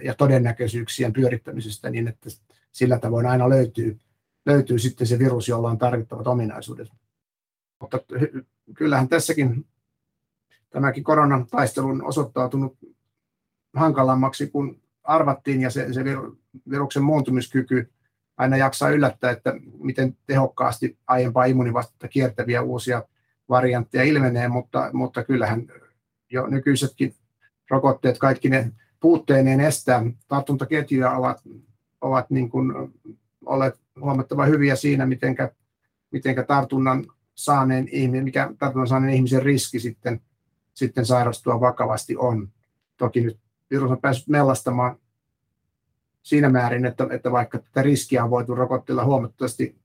ja 0.02 0.14
todennäköisyyksien 0.14 1.12
pyörittämisestä 1.12 1.90
niin, 1.90 2.08
että 2.08 2.30
sillä 2.72 2.98
tavoin 2.98 3.26
aina 3.26 3.48
löytyy, 3.48 3.98
löytyy 4.46 4.78
sitten 4.78 5.06
se 5.06 5.18
virus, 5.18 5.48
jolla 5.48 5.70
on 5.70 5.78
tarvittavat 5.78 6.26
ominaisuudet. 6.26 6.88
Mutta 7.80 7.98
kyllähän 8.74 9.08
tässäkin 9.08 9.66
tämäkin 10.70 11.04
koronan 11.04 11.46
taistelu 11.46 11.88
on 11.88 12.04
osoittautunut 12.04 12.78
hankalammaksi 13.76 14.46
kuin 14.46 14.82
arvattiin 15.02 15.60
ja 15.60 15.70
se, 15.70 15.92
se 15.92 16.04
viruksen 16.70 17.02
muuntumiskyky 17.02 17.90
aina 18.36 18.56
jaksaa 18.56 18.90
yllättää, 18.90 19.30
että 19.30 19.54
miten 19.78 20.16
tehokkaasti 20.26 20.98
aiempaa 21.06 21.44
immunivastetta 21.44 22.08
kiertäviä 22.08 22.62
uusia 22.62 23.02
variantteja 23.48 24.04
ilmenee, 24.04 24.48
mutta, 24.48 24.90
mutta 24.92 25.24
kyllähän 25.24 25.66
jo 26.30 26.46
nykyisetkin 26.46 27.14
rokotteet, 27.70 28.18
kaikki 28.18 28.48
ne 28.48 28.72
puutteineen 29.00 29.60
estää 29.60 30.02
tartuntaketjuja 30.28 31.10
ovat, 31.10 31.42
ovat 32.00 32.30
niin 32.30 32.50
kuin 32.50 32.72
olleet 33.46 33.74
huomattavan 34.00 34.48
hyviä 34.48 34.76
siinä, 34.76 35.06
miten 35.06 35.36
mitenkä 36.10 36.42
tartunnan 36.42 37.06
saaneen 37.34 37.88
ihminen, 37.92 38.24
mikä 38.24 38.50
tartunnan 38.58 38.88
saaneen 38.88 39.14
ihmisen 39.14 39.42
riski 39.42 39.80
sitten, 39.80 40.20
sitten 40.74 41.06
sairastua 41.06 41.60
vakavasti 41.60 42.16
on. 42.16 42.48
Toki 42.96 43.20
nyt 43.20 43.38
virus 43.70 43.90
on 43.90 44.00
päässyt 44.00 44.28
mellastamaan 44.28 44.96
siinä 46.22 46.48
määrin, 46.48 46.86
että, 46.86 47.06
että 47.10 47.32
vaikka 47.32 47.58
tätä 47.58 47.82
riskiä 47.82 48.24
on 48.24 48.30
voitu 48.30 48.54
rokotteella 48.54 49.04
huomattavasti 49.04 49.76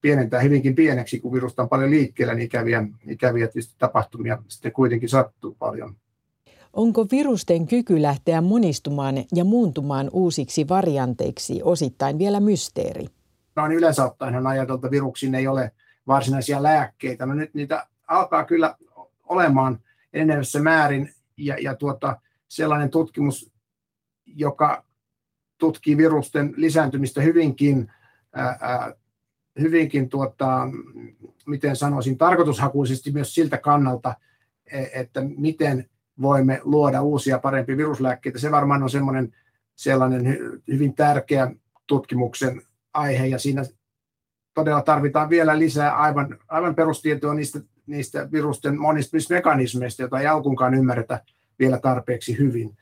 pienentää 0.00 0.40
hyvinkin 0.40 0.74
pieneksi, 0.74 1.20
kun 1.20 1.32
virusta 1.32 1.62
on 1.62 1.68
paljon 1.68 1.90
liikkeellä, 1.90 2.34
niin 2.34 2.46
ikäviä, 2.46 2.84
ikäviä 3.06 3.48
tapahtumia 3.78 4.42
sitten 4.48 4.72
kuitenkin 4.72 5.08
sattuu 5.08 5.54
paljon. 5.54 5.96
Onko 6.72 7.06
virusten 7.10 7.66
kyky 7.66 8.02
lähteä 8.02 8.40
monistumaan 8.40 9.14
ja 9.34 9.44
muuntumaan 9.44 10.10
uusiksi 10.12 10.68
varianteiksi 10.68 11.60
osittain 11.62 12.18
vielä 12.18 12.40
mysteeri? 12.40 13.06
No 13.56 13.68
niin 13.68 13.78
yleensä 13.78 14.04
ottaen 14.04 14.46
ajateltu, 14.46 14.74
että 14.74 14.90
viruksiin 14.90 15.34
ei 15.34 15.46
ole 15.46 15.72
varsinaisia 16.06 16.62
lääkkeitä. 16.62 17.26
No 17.26 17.34
nyt 17.34 17.54
niitä 17.54 17.86
alkaa 18.06 18.44
kyllä 18.44 18.76
olemaan 19.28 19.78
enenevässä 20.12 20.60
määrin 20.60 21.12
ja, 21.36 21.56
ja 21.60 21.74
tuota, 21.74 22.20
sellainen 22.48 22.90
tutkimus, 22.90 23.52
joka 24.26 24.84
tutkii 25.58 25.96
virusten 25.96 26.54
lisääntymistä 26.56 27.22
hyvinkin 27.22 27.92
ää, 28.32 28.92
hyvinkin, 29.60 30.08
tuota, 30.08 30.68
miten 31.46 31.76
sanoisin, 31.76 32.18
tarkoitushakuisesti 32.18 33.12
myös 33.12 33.34
siltä 33.34 33.58
kannalta, 33.58 34.14
e, 34.72 35.00
että 35.00 35.20
miten 35.36 35.90
voimme 36.22 36.60
luoda 36.64 37.02
uusia 37.02 37.38
parempia 37.38 37.76
viruslääkkeitä. 37.76 38.38
Se 38.38 38.50
varmaan 38.50 38.82
on 38.82 38.90
semmoinen 38.90 39.34
sellainen 39.76 40.38
hyvin 40.68 40.94
tärkeä 40.94 41.50
tutkimuksen 41.86 42.62
aihe 42.94 43.26
ja 43.26 43.38
siinä 43.38 43.64
todella 44.54 44.82
tarvitaan 44.82 45.30
vielä 45.30 45.58
lisää 45.58 45.96
aivan, 45.96 46.38
aivan 46.48 46.74
perustietoa 46.74 47.34
niistä, 47.34 47.60
niistä 47.86 48.28
virusten 48.32 48.80
monistumismekanismeista, 48.80 50.02
joita 50.02 50.20
ei 50.20 50.26
alkuunkaan 50.26 50.74
ymmärretä 50.74 51.20
vielä 51.58 51.78
tarpeeksi 51.78 52.38
hyvin. 52.38 52.76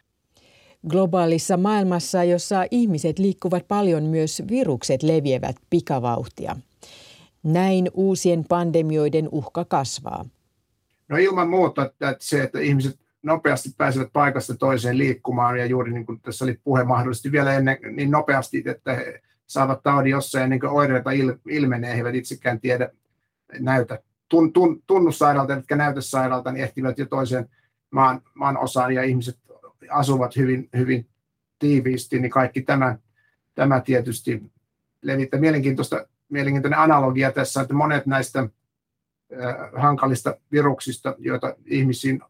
Globaalissa 0.89 1.57
maailmassa, 1.57 2.25
jossa 2.25 2.65
ihmiset 2.71 3.19
liikkuvat 3.19 3.69
paljon, 3.69 4.03
myös 4.03 4.43
virukset 4.49 5.03
leviävät 5.03 5.57
pikavauhtia. 5.71 6.57
Näin 7.43 7.91
uusien 7.95 8.45
pandemioiden 8.49 9.29
uhka 9.33 9.65
kasvaa. 9.65 10.25
No 11.09 11.17
ilman 11.17 11.49
muuta, 11.49 11.85
että 11.85 12.17
se, 12.21 12.43
että 12.43 12.61
ihmiset 12.61 12.99
nopeasti 13.27 13.71
pääsevät 13.77 14.09
paikasta 14.13 14.57
toiseen 14.57 14.99
liikkumaan 14.99 15.59
ja 15.59 15.67
juuri 15.67 15.93
niin 15.93 16.07
kuin 16.07 16.21
tässä 16.21 16.45
oli 16.45 16.61
puhe 16.65 16.85
mahdollisesti 16.85 17.33
vielä 17.33 17.55
ennen 17.55 17.79
niin 17.93 18.11
nopeasti, 18.11 18.63
että 18.67 18.93
he 18.93 19.23
saavat 19.47 19.83
taudin 19.83 20.11
jossain 20.11 20.45
ennen 20.45 20.61
kuin 20.61 20.71
oireita 20.71 21.11
ilmenee, 21.49 21.93
he 21.93 21.99
eivät 21.99 22.15
itsekään 22.15 22.61
tiedä, 22.61 22.91
näytä 23.59 23.99
tun, 24.29 24.53
tun, 24.53 24.83
tunnussairaalta, 24.87 25.53
eivätkä 25.53 25.77
näytä 25.77 26.01
sairaalta, 26.01 26.53
niin 26.53 26.65
ehtivät 26.65 26.99
jo 26.99 27.07
toiseen 27.07 27.49
maan, 27.91 28.23
maan 28.35 28.59
osaan 28.59 28.95
ja 28.95 29.03
ihmiset 29.03 29.39
asuvat 29.91 30.37
hyvin, 30.37 30.69
hyvin 30.77 31.07
tiiviisti, 31.59 32.19
niin 32.19 32.31
kaikki 32.31 32.63
tämä, 32.63 32.99
tämä 33.55 33.81
tietysti 33.81 34.43
levittää. 35.03 35.41
Mielenkiintoista, 35.41 36.07
mielenkiintoinen 36.29 36.79
analogia 36.79 37.33
tässä, 37.33 37.61
että 37.61 37.75
monet 37.75 38.07
näistä 38.07 38.49
hankalista 39.77 40.37
viruksista, 40.53 41.15
joita 41.19 41.57
ihmisiin 41.65 42.21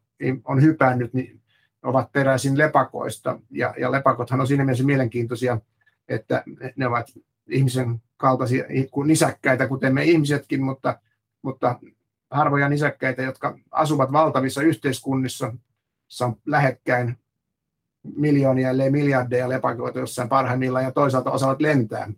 on 0.45 0.63
hypännyt, 0.63 1.15
niin 1.15 1.41
ovat 1.83 2.13
peräisin 2.13 2.59
lepakoista. 2.59 3.41
Ja, 3.51 3.75
ja 3.79 3.93
lepakothan 3.93 4.41
on 4.41 4.47
siinä 4.47 4.65
mielessä 4.65 4.85
mielenkiintoisia, 4.85 5.61
että 6.09 6.45
ne 6.77 6.87
ovat 6.87 7.07
ihmisen 7.49 8.03
kaltaisia 8.17 8.65
nisäkkäitä, 9.07 9.69
kuten 9.69 9.95
me 9.95 10.05
ihmisetkin, 10.05 10.63
mutta, 10.63 10.99
mutta 11.43 11.81
harvoja 12.31 12.69
nisäkkäitä, 12.69 13.23
jotka 13.23 13.59
asuvat 13.71 14.13
valtavissa 14.13 14.63
yhteiskunnissa, 14.63 15.55
on 16.21 16.37
lähekkäin 16.47 17.19
miljoonia, 18.17 18.71
ellei 18.71 18.91
miljardeja 18.91 19.49
lepakoita 19.49 19.99
jossain 19.99 20.29
parhaimmillaan 20.29 20.85
ja 20.85 20.93
toisaalta 20.93 21.31
osaavat 21.31 21.61
lentää, 21.61 22.13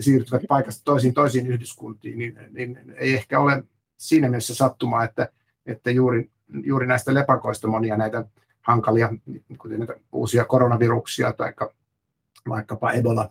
siirtyvät 0.00 0.42
paikasta 0.48 0.84
toisiin 0.84 1.14
toisiin 1.14 1.46
yhdyskuntiin, 1.46 2.18
niin, 2.18 2.38
niin 2.50 2.78
ei 2.96 3.14
ehkä 3.14 3.40
ole 3.40 3.64
siinä 3.96 4.28
mielessä 4.28 4.54
sattumaa, 4.54 5.04
että, 5.04 5.28
että 5.66 5.90
juuri, 5.90 6.30
juuri 6.64 6.86
näistä 6.86 7.14
lepakoista 7.14 7.68
monia 7.68 7.96
näitä 7.96 8.24
hankalia, 8.60 9.08
kuten 9.58 9.78
näitä 9.78 9.94
uusia 10.12 10.44
koronaviruksia 10.44 11.32
tai 11.32 11.52
vaikkapa 12.48 12.92
Ebola 12.92 13.30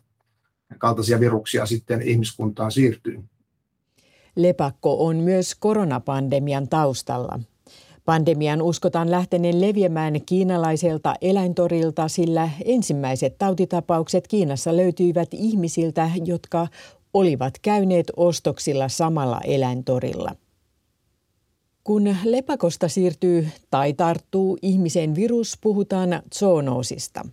kaltaisia 0.77 1.19
viruksia 1.19 1.65
sitten 1.65 2.01
ihmiskuntaan 2.01 2.71
siirtyy. 2.71 3.23
Lepakko 4.36 5.05
on 5.05 5.15
myös 5.15 5.55
koronapandemian 5.55 6.67
taustalla. 6.67 7.39
Pandemian 8.05 8.62
uskotaan 8.62 9.12
lähteneen 9.12 9.62
leviämään 9.62 10.13
kiinalaiselta 10.25 11.15
eläintorilta, 11.21 12.08
sillä 12.08 12.49
ensimmäiset 12.65 13.38
tautitapaukset 13.38 14.27
Kiinassa 14.27 14.77
löytyivät 14.77 15.29
ihmisiltä, 15.32 16.12
jotka 16.25 16.67
olivat 17.13 17.53
käyneet 17.62 18.12
ostoksilla 18.17 18.89
samalla 18.89 19.41
eläintorilla. 19.43 20.36
Kun 21.89 22.15
lepakosta 22.23 22.88
siirtyy 22.88 23.47
tai 23.71 23.93
tarttuu 23.93 24.58
ihmisen 24.62 25.15
virus, 25.15 25.58
puhutaan 25.62 26.21
zoonoosista. 26.36 27.25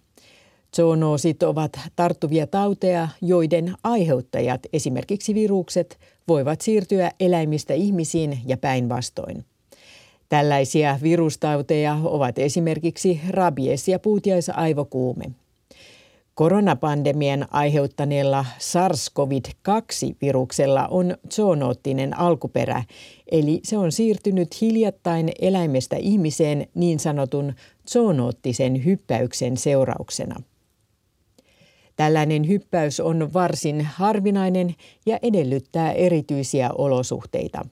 Zoonoosit 0.76 1.42
ovat 1.42 1.80
tarttuvia 1.96 2.46
tauteja, 2.46 3.08
joiden 3.22 3.74
aiheuttajat, 3.84 4.60
esimerkiksi 4.72 5.34
virukset, 5.34 5.98
voivat 6.28 6.60
siirtyä 6.60 7.10
eläimistä 7.20 7.74
ihmisiin 7.74 8.38
ja 8.46 8.56
päinvastoin. 8.56 9.44
Tällaisia 10.28 10.98
virustauteja 11.02 11.98
ovat 12.04 12.38
esimerkiksi 12.38 13.20
rabies 13.30 13.88
ja 13.88 13.98
puutiaisaivokuume. 13.98 15.24
Koronapandemian 16.36 17.46
aiheuttaneella 17.50 18.46
SARS-CoV-2-viruksella 18.58 20.88
on 20.90 21.16
zoonoottinen 21.34 22.18
alkuperä, 22.18 22.84
eli 23.30 23.60
se 23.64 23.78
on 23.78 23.92
siirtynyt 23.92 24.60
hiljattain 24.60 25.32
eläimestä 25.40 25.96
ihmiseen 25.96 26.66
niin 26.74 27.00
sanotun 27.00 27.54
zoonoottisen 27.90 28.84
hyppäyksen 28.84 29.56
seurauksena. 29.56 30.42
Tällainen 31.96 32.48
hyppäys 32.48 33.00
on 33.00 33.32
varsin 33.32 33.80
harvinainen 33.80 34.74
ja 35.06 35.18
edellyttää 35.22 35.92
erityisiä 35.92 36.70
olosuhteita. 36.78 37.66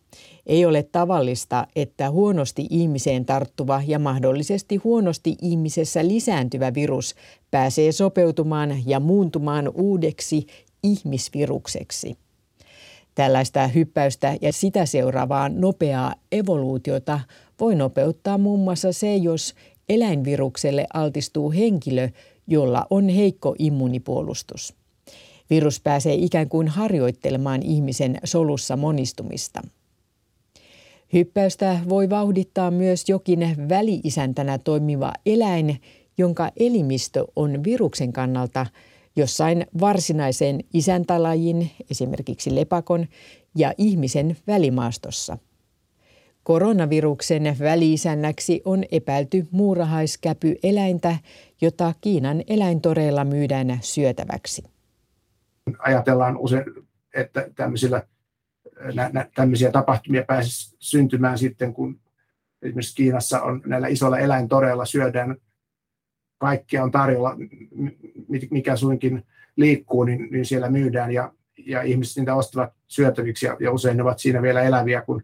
Ei 0.47 0.67
ole 0.67 0.83
tavallista, 0.83 1.67
että 1.77 2.11
huonosti 2.11 2.67
ihmiseen 2.71 3.25
tarttuva 3.25 3.83
ja 3.87 3.99
mahdollisesti 3.99 4.77
huonosti 4.77 5.37
ihmisessä 5.43 6.09
lisääntyvä 6.09 6.75
virus 6.75 7.15
pääsee 7.51 7.93
sopeutumaan 7.93 8.83
ja 8.87 9.01
muuntumaan 9.01 9.71
uudeksi 9.75 10.47
ihmisvirukseksi. 10.83 12.17
Tällaista 13.15 13.67
hyppäystä 13.67 14.37
ja 14.41 14.53
sitä 14.53 14.87
seuraavaa 14.87 15.49
nopeaa 15.49 16.15
evoluutiota 16.33 17.21
voi 17.61 17.75
nopeuttaa 17.75 18.39
muun 18.39 18.61
muassa 18.61 18.93
se, 18.93 19.17
jos 19.17 19.55
eläinvirukselle 19.89 20.87
altistuu 20.95 21.53
henkilö, 21.53 22.09
jolla 22.47 22.87
on 22.91 23.09
heikko 23.09 23.55
immunipuolustus. 23.59 24.75
Virus 25.51 25.81
pääsee 25.81 26.15
ikään 26.15 26.49
kuin 26.49 26.69
harjoittelemaan 26.69 27.63
ihmisen 27.63 28.19
solussa 28.25 28.77
monistumista. 28.77 29.63
Hyppäystä 31.13 31.81
voi 31.89 32.11
vauhdittaa 32.11 32.71
myös 32.71 33.09
jokin 33.09 33.57
väliisäntänä 33.69 34.59
toimiva 34.59 35.13
eläin, 35.27 35.81
jonka 36.19 36.51
elimistö 36.57 37.25
on 37.37 37.65
viruksen 37.65 38.13
kannalta 38.13 38.67
jossain 39.17 39.67
varsinaisen 39.81 40.61
isäntälajin, 40.73 41.71
esimerkiksi 41.91 42.55
lepakon, 42.55 43.07
ja 43.55 43.73
ihmisen 43.79 44.37
välimaastossa. 44.47 45.39
Koronaviruksen 46.43 47.57
väliisännäksi 47.59 48.63
on 48.65 48.85
epäilty 48.93 49.47
muurahaiskäpy-eläintä, 49.51 51.17
jota 51.61 51.95
Kiinan 52.01 52.43
eläintoreilla 52.47 53.25
myydään 53.25 53.79
syötäväksi. 53.81 54.63
Ajatellaan 55.79 56.37
usein, 56.37 56.65
että 57.15 57.51
tämmöisillä, 57.55 58.03
nä, 58.95 59.11
nä, 59.13 59.29
tämmöisiä 59.35 59.71
tapahtumia 59.71 60.25
pääsisi 60.27 60.77
syntymään 60.79 61.39
sitten, 61.39 61.75
kun 61.75 62.01
esimerkiksi 62.63 62.97
Kiinassa 62.97 63.43
on 63.43 63.63
näillä 63.67 63.89
isoilla 63.89 64.19
eläintoreilla 64.19 64.85
syödään 64.85 65.37
kaikkea 66.39 66.85
on 66.85 66.91
tarjolla, 66.91 67.37
mikä 68.51 68.77
suinkin 68.77 69.23
liikkuu, 69.57 70.05
niin, 70.05 70.29
niin 70.31 70.45
siellä 70.45 70.71
myydään 70.71 71.13
ja, 71.13 71.33
ja 71.67 71.83
ihmiset 71.83 72.17
niitä 72.17 72.35
ostavat 72.35 72.73
syötäviksi 72.89 73.47
ja, 73.47 73.57
ja 73.61 73.73
usein 73.73 73.97
ne 73.97 74.03
ovat 74.03 74.19
siinä 74.19 74.43
vielä 74.43 74.63
eläviä, 74.63 75.03
kun 75.03 75.23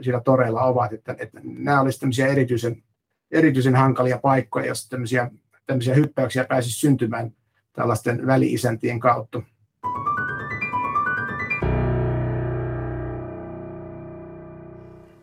siellä 0.00 0.20
toreilla 0.20 0.62
ovat. 0.62 0.92
Että, 0.92 1.16
että 1.18 1.40
nämä 1.42 1.80
olisivat 1.80 2.30
erityisen, 2.30 2.82
erityisen 3.30 3.76
hankalia 3.76 4.18
paikkoja, 4.18 4.66
jos 4.66 4.88
tämmöisiä, 4.88 5.30
tämmöisiä 5.66 5.94
hyppäyksiä 5.94 6.44
pääsisi 6.44 6.78
syntymään 6.78 7.32
tällaisten 7.72 8.26
väliisäntien 8.26 9.00
kautta. 9.00 9.42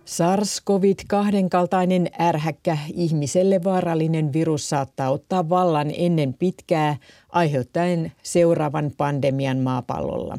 SARS-CoV-2 0.06 1.50
kaltainen 1.52 2.10
ärhäkkä 2.20 2.78
ihmiselle 2.94 3.64
vaarallinen 3.64 4.34
virus 4.34 4.70
saattaa 4.70 5.10
ottaa 5.10 5.50
vallan 5.50 5.92
ennen 5.98 6.34
pitkää, 6.34 6.98
aiheuttaen 7.30 8.12
seuraavan 8.24 8.92
pandemian 8.98 9.58
maapallolla. 9.58 10.38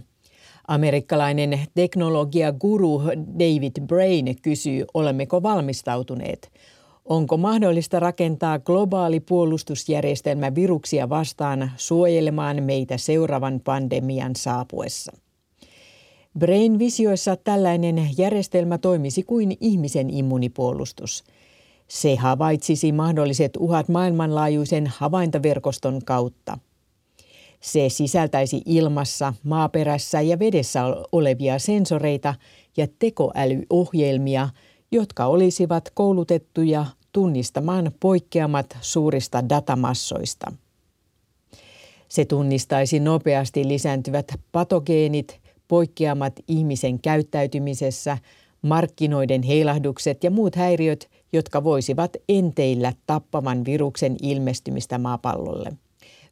Amerikkalainen 0.69 1.61
teknologiaguru 1.75 3.03
David 3.39 3.87
Brain 3.87 4.37
kysyy, 4.43 4.85
olemmeko 4.95 5.43
valmistautuneet. 5.43 6.51
Onko 7.05 7.37
mahdollista 7.37 8.01
rakentaa 8.01 8.59
globaali 8.59 9.21
puolustusjärjestelmä 9.21 10.55
viruksia 10.55 11.09
vastaan 11.09 11.73
suojelemaan 11.77 12.63
meitä 12.63 12.99
seuraavan 12.99 13.61
pandemian 13.65 14.37
saapuessa? 14.37 15.13
Brain 16.39 16.79
visioissa 16.79 17.37
tällainen 17.37 18.11
järjestelmä 18.19 18.79
toimisi 18.79 19.23
kuin 19.23 19.57
ihmisen 19.61 20.11
immunipuolustus. 20.11 21.25
Se 21.89 22.17
havaitsisi 22.17 22.93
mahdolliset 22.93 23.57
uhat 23.57 23.89
maailmanlaajuisen 23.89 24.87
havaintoverkoston 24.87 26.01
kautta. 26.05 26.59
Se 27.61 27.89
sisältäisi 27.89 28.63
ilmassa, 28.67 29.35
maaperässä 29.43 30.21
ja 30.21 30.39
vedessä 30.39 30.83
olevia 31.13 31.59
sensoreita 31.59 32.35
ja 32.77 32.87
tekoälyohjelmia, 32.99 34.49
jotka 34.95 35.27
olisivat 35.27 35.91
koulutettuja 35.95 36.87
tunnistamaan 37.13 37.93
poikkeamat 38.01 38.77
suurista 38.81 39.49
datamassoista. 39.49 40.53
Se 42.09 42.25
tunnistaisi 42.25 43.01
nopeasti 43.01 43.69
lisääntyvät 43.69 44.33
patogeenit, 44.53 45.41
poikkeamat 45.69 46.33
ihmisen 46.49 46.99
käyttäytymisessä, 46.99 48.19
markkinoiden 48.63 49.43
heilahdukset 49.43 50.25
ja 50.25 50.31
muut 50.31 50.57
häiriöt, 50.57 51.11
jotka 51.33 51.65
voisivat 51.65 52.17
enteillä 52.29 52.93
tappavan 53.07 53.65
viruksen 53.65 54.17
ilmestymistä 54.23 54.99
maapallolle. 54.99 55.73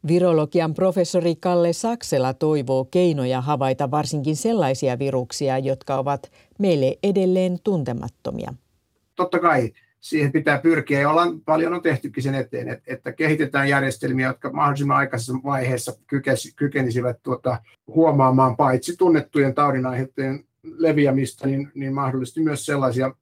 Virologian 0.07 0.75
professori 0.75 1.37
Kalle 1.37 1.73
Saksela 1.73 2.35
toivoo 2.35 2.85
keinoja 2.85 3.41
havaita 3.41 3.91
varsinkin 3.91 4.37
sellaisia 4.37 4.99
viruksia, 4.99 5.59
jotka 5.59 5.95
ovat 5.95 6.33
meille 6.59 6.99
edelleen 7.03 7.59
tuntemattomia. 7.65 8.55
Totta 9.15 9.39
kai 9.39 9.73
siihen 10.01 10.33
pitää 10.33 10.59
pyrkiä 10.59 11.01
ja 11.01 11.11
ollaan, 11.11 11.41
paljon 11.41 11.75
on 11.75 11.83
tehtykin 11.83 12.23
sen 12.23 12.35
eteen, 12.35 12.81
että, 12.87 13.13
kehitetään 13.13 13.69
järjestelmiä, 13.69 14.27
jotka 14.27 14.53
mahdollisimman 14.53 14.97
aikaisessa 14.97 15.33
vaiheessa 15.45 15.93
kykenisivät 16.57 17.17
tuota, 17.23 17.63
huomaamaan 17.87 18.57
paitsi 18.57 18.97
tunnettujen 18.97 19.55
taudinaiheuttajien 19.55 20.45
leviämistä, 20.63 21.47
niin, 21.47 21.73
niin 21.75 21.95
mahdollisesti 21.95 22.41
myös 22.41 22.67
sellaisia 22.67 23.15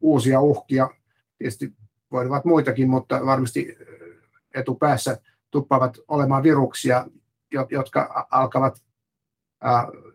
uusia 0.00 0.40
uhkia. 0.40 0.90
Tietysti 1.38 1.72
voivat 2.12 2.44
muitakin, 2.44 2.90
mutta 2.90 3.26
varmasti 3.26 3.76
etupäässä 4.54 5.18
tuppavat 5.52 5.98
olemaan 6.08 6.42
viruksia, 6.42 7.06
jotka 7.70 8.26
alkavat 8.30 8.82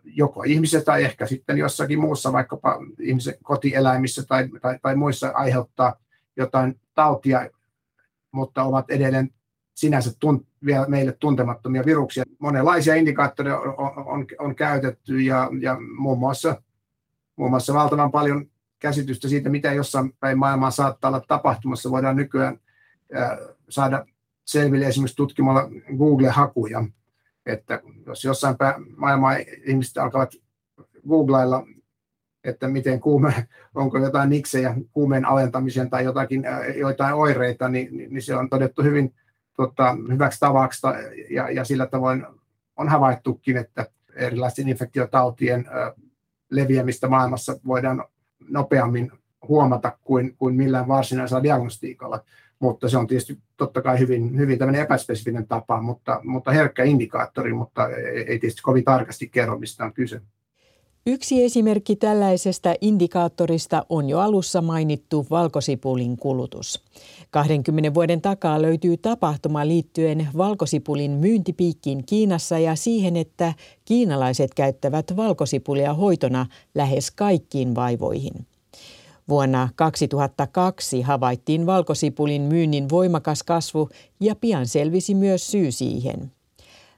joko 0.04 0.42
ihmiset 0.42 0.84
tai 0.84 1.04
ehkä 1.04 1.26
sitten 1.26 1.58
jossakin 1.58 2.00
muussa, 2.00 2.32
vaikkapa 2.32 2.78
ihmisen 3.00 3.34
kotieläimissä 3.42 4.22
tai, 4.28 4.48
tai, 4.62 4.78
tai 4.82 4.96
muissa 4.96 5.30
aiheuttaa 5.34 5.94
jotain 6.36 6.80
tautia, 6.94 7.50
mutta 8.32 8.62
ovat 8.62 8.90
edelleen 8.90 9.30
sinänsä 9.74 10.10
tunt, 10.18 10.46
vielä 10.64 10.86
meille 10.86 11.12
tuntemattomia 11.12 11.84
viruksia. 11.86 12.24
Monenlaisia 12.38 12.94
indikaattoreja 12.94 13.58
on, 13.58 14.06
on, 14.06 14.26
on, 14.38 14.54
käytetty 14.54 15.20
ja, 15.20 15.50
ja 15.60 15.76
muun, 15.98 16.18
muassa, 16.18 16.62
muun 17.36 17.50
muassa 17.50 17.74
valtavan 17.74 18.10
paljon 18.10 18.46
käsitystä 18.78 19.28
siitä, 19.28 19.50
mitä 19.50 19.72
jossain 19.72 20.12
päin 20.20 20.38
maailmaa 20.38 20.70
saattaa 20.70 21.08
olla 21.08 21.22
tapahtumassa, 21.28 21.90
voidaan 21.90 22.16
nykyään 22.16 22.60
ää, 23.14 23.38
saada 23.68 24.06
selville 24.48 24.86
esimerkiksi 24.86 25.16
tutkimalla 25.16 25.68
Google-hakuja. 25.98 26.84
Että 27.46 27.80
jos 28.06 28.24
jossain 28.24 28.56
päin 28.58 28.74
maailmaa 28.96 29.36
ihmiset 29.64 29.98
alkavat 29.98 30.30
googlailla, 31.08 31.66
että 32.44 32.68
miten 32.68 33.00
kuume, 33.00 33.48
onko 33.74 33.98
jotain 33.98 34.30
niksejä 34.30 34.74
kuumeen 34.92 35.24
alentamisen 35.24 35.90
tai 35.90 36.04
jotakin, 36.04 36.44
joitain 36.76 37.14
oireita, 37.14 37.68
niin, 37.68 37.88
niin 37.92 38.22
se 38.22 38.36
on 38.36 38.50
todettu 38.50 38.82
hyvin 38.82 39.14
tota, 39.56 39.96
hyväksi 40.12 40.40
tavaksi 40.40 40.86
ja, 41.30 41.50
ja 41.50 41.64
sillä 41.64 41.86
tavoin 41.86 42.26
on 42.76 42.88
havaittukin, 42.88 43.56
että 43.56 43.86
erilaisten 44.14 44.68
infektiotautien 44.68 45.66
leviämistä 46.50 47.08
maailmassa 47.08 47.60
voidaan 47.66 48.04
nopeammin 48.48 49.12
huomata 49.48 49.98
kuin, 50.04 50.36
kuin 50.36 50.54
millään 50.54 50.88
varsinaisella 50.88 51.42
diagnostiikalla. 51.42 52.24
Mutta 52.60 52.88
se 52.88 52.98
on 52.98 53.06
tietysti 53.06 53.38
totta 53.56 53.82
kai 53.82 53.98
hyvin, 53.98 54.38
hyvin 54.38 54.58
tämmöinen 54.58 54.82
epäspesifinen 54.82 55.48
tapa, 55.48 55.82
mutta, 55.82 56.20
mutta 56.24 56.50
herkkä 56.50 56.84
indikaattori, 56.84 57.52
mutta 57.52 57.88
ei 58.26 58.38
tietysti 58.38 58.62
kovin 58.62 58.84
tarkasti 58.84 59.28
kerro, 59.28 59.58
mistä 59.58 59.84
on 59.84 59.92
kyse. 59.92 60.20
Yksi 61.10 61.44
esimerkki 61.44 61.96
tällaisesta 61.96 62.74
indikaattorista 62.80 63.86
on 63.88 64.08
jo 64.08 64.18
alussa 64.18 64.62
mainittu 64.62 65.26
valkosipulin 65.30 66.16
kulutus. 66.16 66.84
20 67.30 67.94
vuoden 67.94 68.20
takaa 68.20 68.62
löytyy 68.62 68.96
tapahtuma 68.96 69.66
liittyen 69.66 70.28
valkosipulin 70.36 71.10
myyntipiikkiin 71.10 72.04
Kiinassa 72.06 72.58
ja 72.58 72.76
siihen, 72.76 73.16
että 73.16 73.54
kiinalaiset 73.84 74.54
käyttävät 74.54 75.16
valkosipulia 75.16 75.94
hoitona 75.94 76.46
lähes 76.74 77.10
kaikkiin 77.10 77.74
vaivoihin. 77.74 78.46
Vuonna 79.28 79.68
2002 79.76 81.02
havaittiin 81.02 81.66
valkosipulin 81.66 82.42
myynnin 82.42 82.90
voimakas 82.90 83.42
kasvu 83.42 83.88
ja 84.20 84.34
pian 84.34 84.66
selvisi 84.66 85.14
myös 85.14 85.50
syy 85.50 85.72
siihen. 85.72 86.32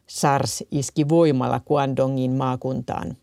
SARS 0.07 0.64
iski 0.70 1.09
voimalla 1.09 1.61
Guangdongin 1.61 2.31
maakuntaan. 2.31 3.16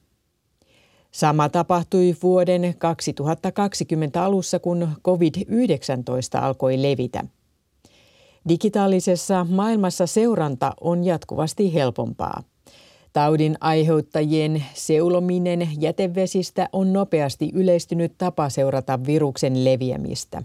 Sama 1.12 1.50
tapahtui 1.50 2.16
vuoden 2.24 2.76
2020 2.78 4.24
alussa, 4.24 4.60
kun 4.60 4.90
COVID-19 5.08 6.42
alkoi 6.42 6.82
levitä. 6.82 7.24
Digitaalisessa 8.50 9.46
maailmassa 9.50 10.08
seuranta 10.08 10.74
on 10.82 11.04
jatkuvasti 11.04 11.74
helpompaa. 11.74 12.44
Taudin 13.18 13.58
aiheuttajien 13.62 14.64
seulominen 14.74 15.70
jätevesistä 15.80 16.70
on 16.72 16.94
nopeasti 16.94 17.52
yleistynyt 17.54 18.14
tapa 18.18 18.50
seurata 18.50 19.00
viruksen 19.06 19.66
leviämistä. 19.66 20.44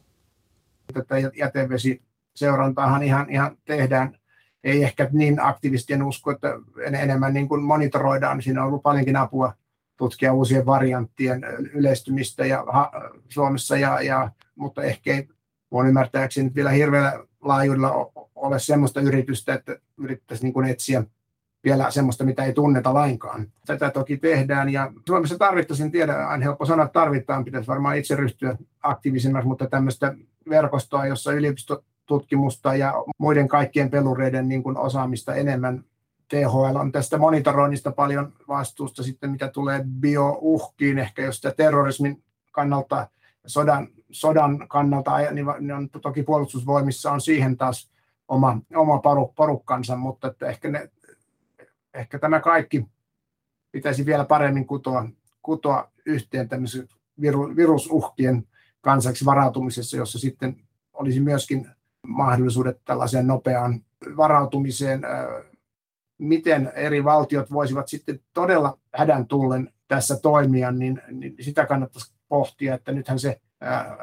Tätä 0.95 1.15
jätevesiseurantaahan 1.19 3.03
ihan, 3.03 3.31
ihan 3.31 3.57
tehdään, 3.65 4.19
ei 4.65 4.83
ehkä 4.83 5.09
niin 5.13 5.41
aktiivisesti, 5.41 5.93
en 5.93 6.03
usko, 6.03 6.31
että 6.31 6.49
enemmän 6.87 7.35
niin 7.35 7.49
kuin 7.49 7.63
monitoroidaan. 7.63 8.43
Siinä 8.43 8.63
on 8.63 8.69
ollut 8.69 8.83
paljonkin 8.83 9.17
apua 9.17 9.53
tutkia 9.97 10.33
uusien 10.33 10.67
varianttien 10.67 11.45
yleistymistä 11.73 12.47
ja, 12.47 12.65
ha, 12.73 12.91
Suomessa, 13.29 13.77
ja, 13.77 14.03
ja, 14.03 14.31
mutta 14.57 14.83
ehkä 14.83 15.15
ei 15.15 15.29
mun 15.71 15.89
ymmärtääkseni 15.89 16.51
vielä 16.55 16.71
hirveällä 16.71 17.27
laajuudella 17.41 18.11
ole 18.35 18.59
sellaista 18.59 19.01
yritystä, 19.01 19.55
että 19.55 19.77
yrittäisi 19.99 20.45
niin 20.45 20.53
kuin 20.53 20.67
etsiä 20.67 21.05
vielä 21.65 21.91
sellaista, 21.91 22.25
mitä 22.25 22.45
ei 22.45 22.53
tunneta 22.53 22.95
lainkaan. 22.95 23.47
Tätä 23.67 23.91
toki 23.91 24.17
tehdään 24.17 24.69
ja 24.69 24.93
Suomessa 25.07 25.39
tarvittaisiin, 25.39 25.91
tiedä, 25.91 26.27
aina 26.27 26.45
helppo 26.45 26.67
sanoa, 26.67 26.85
että 26.85 27.01
tarvitaan, 27.01 27.45
pitäisi 27.45 27.69
varmaan 27.69 27.97
itse 27.97 28.17
ryhtyä 28.17 28.57
aktiivisemmaksi, 28.83 29.49
mutta 29.49 29.67
tämmöistä 29.67 30.15
verkostoa, 30.49 31.07
jossa 31.07 31.33
yliopistotutkimusta 31.33 32.75
ja 32.75 32.95
muiden 33.19 33.49
kaikkien 33.49 33.91
pelureiden 33.91 34.49
niin 34.49 34.63
kuin 34.63 34.77
osaamista 34.77 35.35
enemmän. 35.35 35.85
THL 36.29 36.77
on 36.77 36.93
tästä 36.93 37.19
monitoroinnista 37.19 37.93
paljon 37.93 38.33
vastuusta 38.49 39.03
sitten, 39.03 39.31
mitä 39.31 39.49
tulee 39.49 39.85
biouhkiin, 40.01 40.99
ehkä 40.99 41.23
jos 41.23 41.37
sitä 41.37 41.51
terrorismin 41.57 42.23
kannalta, 42.53 43.09
sodan, 43.47 43.89
sodan 44.11 44.69
kannalta, 44.69 45.17
niin 45.31 45.73
on, 45.73 45.91
toki 46.03 46.23
puolustusvoimissa 46.23 47.13
on 47.13 47.21
siihen 47.21 47.57
taas 47.57 47.91
oma, 48.29 48.59
oma 48.75 49.01
porukkansa, 49.37 49.97
mutta 49.97 50.29
että 50.29 50.47
ehkä, 50.47 50.71
ne, 50.71 50.91
ehkä 51.95 52.19
tämä 52.19 52.41
kaikki 52.41 52.87
pitäisi 53.73 54.07
vielä 54.07 54.25
paremmin 54.25 54.67
kutoa, 54.67 55.09
kutoa 55.43 55.91
yhteen 56.07 56.49
tämmöisen 56.49 56.89
viru, 57.21 57.57
virusuhkien 57.57 58.49
kansaksi 58.81 59.25
varautumisessa, 59.25 59.97
jossa 59.97 60.19
sitten 60.19 60.57
olisi 60.93 61.21
myöskin 61.21 61.69
mahdollisuudet 62.07 62.81
tällaiseen 62.85 63.27
nopeaan 63.27 63.85
varautumiseen, 64.17 65.03
miten 66.19 66.73
eri 66.75 67.05
valtiot 67.05 67.53
voisivat 67.53 67.89
sitten 67.89 68.21
todella 68.35 68.79
hädän 68.95 69.27
tullen 69.27 69.73
tässä 69.89 70.17
toimia, 70.23 70.71
niin, 70.71 71.03
niin 71.11 71.35
sitä 71.41 71.67
kannattaisi 71.67 72.15
pohtia, 72.29 72.75
että 72.75 72.93
nythän, 72.93 73.19
se, 73.19 73.41
ää, 73.61 73.97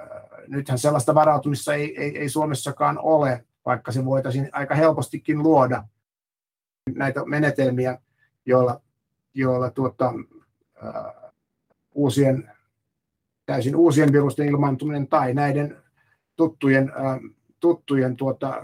nythän 0.48 0.78
sellaista 0.78 1.16
varautumista 1.16 1.74
ei, 1.74 2.02
ei, 2.02 2.18
ei 2.18 2.30
Suomessakaan 2.30 3.00
ole, 3.00 3.46
vaikka 3.66 3.92
se 3.92 4.06
voitaisiin 4.06 4.50
aika 4.52 4.76
helpostikin 4.76 5.44
luoda 5.44 5.84
näitä 6.96 7.26
menetelmiä, 7.26 8.00
joilla, 8.46 8.82
joilla 9.34 9.72
tuota, 9.72 10.14
ää, 10.84 11.32
uusien, 11.92 12.52
täysin 13.46 13.76
uusien 13.76 14.12
virusten 14.12 14.48
ilmaantuminen 14.48 15.08
tai 15.08 15.34
näiden 15.34 15.78
tuttujen, 16.36 16.92
ää, 16.96 17.20
tuttujen 17.60 18.16
tuota, 18.16 18.62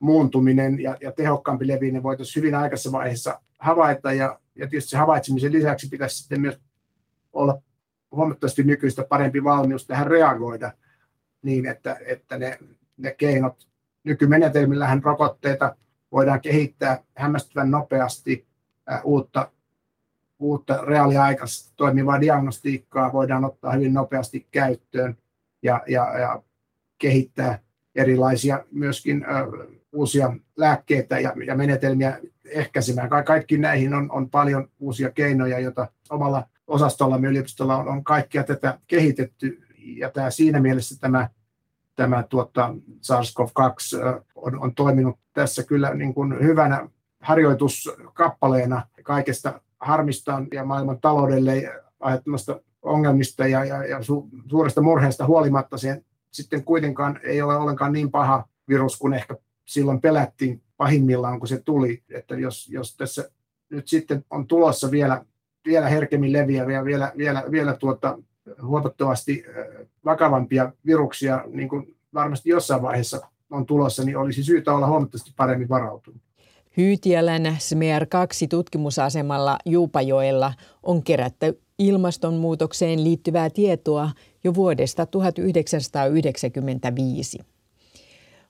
muuntuminen 0.00 0.80
ja, 0.80 0.96
ja 1.00 1.12
tehokkaampi 1.12 1.66
leviäminen 1.66 2.02
voitaisiin 2.02 2.42
hyvin 2.42 2.54
aikaisessa 2.54 2.92
vaiheessa 2.92 3.40
havaita. 3.58 4.12
Ja, 4.12 4.40
ja 4.54 4.66
tietysti 4.68 4.96
havaitsemisen 4.96 5.52
lisäksi 5.52 5.88
pitäisi 5.88 6.18
sitten 6.18 6.40
myös 6.40 6.60
olla 7.32 7.62
huomattavasti 8.12 8.62
nykyistä 8.62 9.04
parempi 9.04 9.44
valmius 9.44 9.86
tähän 9.86 10.06
reagoida 10.06 10.72
niin, 11.42 11.66
että, 11.66 11.96
että 12.06 12.38
ne, 12.38 12.58
ne 12.96 13.14
keinot, 13.18 13.68
nykymenetelmillähän 14.04 15.02
rokotteita 15.02 15.76
voidaan 16.12 16.40
kehittää 16.40 17.02
hämmästyvän 17.16 17.70
nopeasti, 17.70 18.46
uutta, 19.04 19.50
uutta 20.38 20.84
reaaliaikaista 20.84 21.72
toimivaa 21.76 22.20
diagnostiikkaa 22.20 23.12
voidaan 23.12 23.44
ottaa 23.44 23.72
hyvin 23.72 23.94
nopeasti 23.94 24.46
käyttöön 24.50 25.16
ja, 25.62 25.82
ja, 25.88 26.18
ja 26.18 26.42
kehittää 26.98 27.58
erilaisia 27.94 28.64
myöskin 28.70 29.24
ää, 29.26 29.46
uusia 29.92 30.32
lääkkeitä 30.56 31.20
ja, 31.20 31.34
ja 31.46 31.56
menetelmiä 31.56 32.18
ehkäisemään. 32.44 33.08
Ka- 33.08 33.22
kaikki 33.22 33.58
näihin 33.58 33.94
on, 33.94 34.12
on 34.12 34.30
paljon 34.30 34.68
uusia 34.78 35.10
keinoja, 35.10 35.58
joita 35.58 35.88
omalla 36.10 36.48
osastollamme 36.66 37.28
yliopistolla 37.28 37.76
on, 37.76 37.88
on 37.88 38.04
kaikkia 38.04 38.44
tätä 38.44 38.78
kehitetty. 38.86 39.62
Ja 39.78 40.10
tämä, 40.10 40.30
siinä 40.30 40.60
mielessä 40.60 41.00
tämä, 41.00 41.28
tämä 42.00 42.22
tuota, 42.22 42.74
SARS-CoV-2 43.02 44.22
on, 44.34 44.60
on 44.60 44.74
toiminut 44.74 45.18
tässä 45.32 45.62
kyllä 45.62 45.94
niin 45.94 46.14
kuin 46.14 46.42
hyvänä 46.42 46.88
harjoituskappaleena 47.20 48.86
kaikesta 49.02 49.60
harmistaan 49.80 50.48
ja 50.52 50.64
maailman 50.64 51.00
taloudelle 51.00 51.72
aiheuttamasta 52.00 52.60
ongelmista 52.82 53.46
ja, 53.46 53.64
ja, 53.64 53.84
ja 53.84 54.02
su, 54.02 54.28
suuresta 54.50 54.82
murheesta 54.82 55.26
huolimatta 55.26 55.78
sen 55.78 56.04
sitten 56.32 56.64
kuitenkaan 56.64 57.20
ei 57.22 57.42
ole 57.42 57.56
ollenkaan 57.56 57.92
niin 57.92 58.10
paha 58.10 58.48
virus 58.68 58.98
kuin 58.98 59.14
ehkä 59.14 59.36
silloin 59.64 60.00
pelättiin 60.00 60.62
pahimmillaan, 60.76 61.38
kun 61.38 61.48
se 61.48 61.60
tuli, 61.64 62.02
että 62.10 62.34
jos, 62.34 62.68
jos 62.68 62.96
tässä 62.96 63.30
nyt 63.70 63.88
sitten 63.88 64.24
on 64.30 64.46
tulossa 64.46 64.90
vielä, 64.90 65.24
vielä 65.66 65.88
herkemmin 65.88 66.32
leviäviä, 66.32 66.84
vielä, 66.84 67.12
vielä, 67.16 67.44
vielä 67.50 67.74
tuota, 67.74 68.18
huomattavasti 68.62 69.44
vakavampia 70.04 70.72
viruksia, 70.86 71.44
niin 71.52 71.68
kuin 71.68 71.96
varmasti 72.14 72.50
jossain 72.50 72.82
vaiheessa 72.82 73.20
on 73.50 73.66
tulossa, 73.66 74.04
niin 74.04 74.16
olisi 74.16 74.42
syytä 74.42 74.74
olla 74.74 74.86
huomattavasti 74.86 75.32
paremmin 75.36 75.68
varautunut. 75.68 76.20
Hyytiälän 76.76 77.46
SMER2 77.46 78.46
tutkimusasemalla 78.50 79.58
Juupajoella 79.66 80.52
on 80.82 81.02
kerätty 81.02 81.60
ilmastonmuutokseen 81.78 83.04
liittyvää 83.04 83.50
tietoa 83.50 84.10
jo 84.44 84.54
vuodesta 84.54 85.06
1995. 85.06 87.38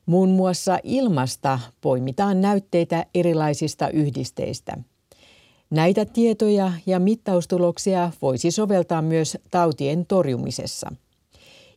Muun 0.06 0.28
muassa 0.28 0.78
ilmasta 0.82 1.58
poimitaan 1.80 2.40
näytteitä 2.40 3.06
erilaisista 3.14 3.88
yhdisteistä. 3.88 4.76
Näitä 5.70 6.04
tietoja 6.04 6.72
ja 6.86 7.00
mittaustuloksia 7.00 8.10
voisi 8.22 8.50
soveltaa 8.50 9.02
myös 9.02 9.38
tautien 9.50 10.06
torjumisessa. 10.06 10.92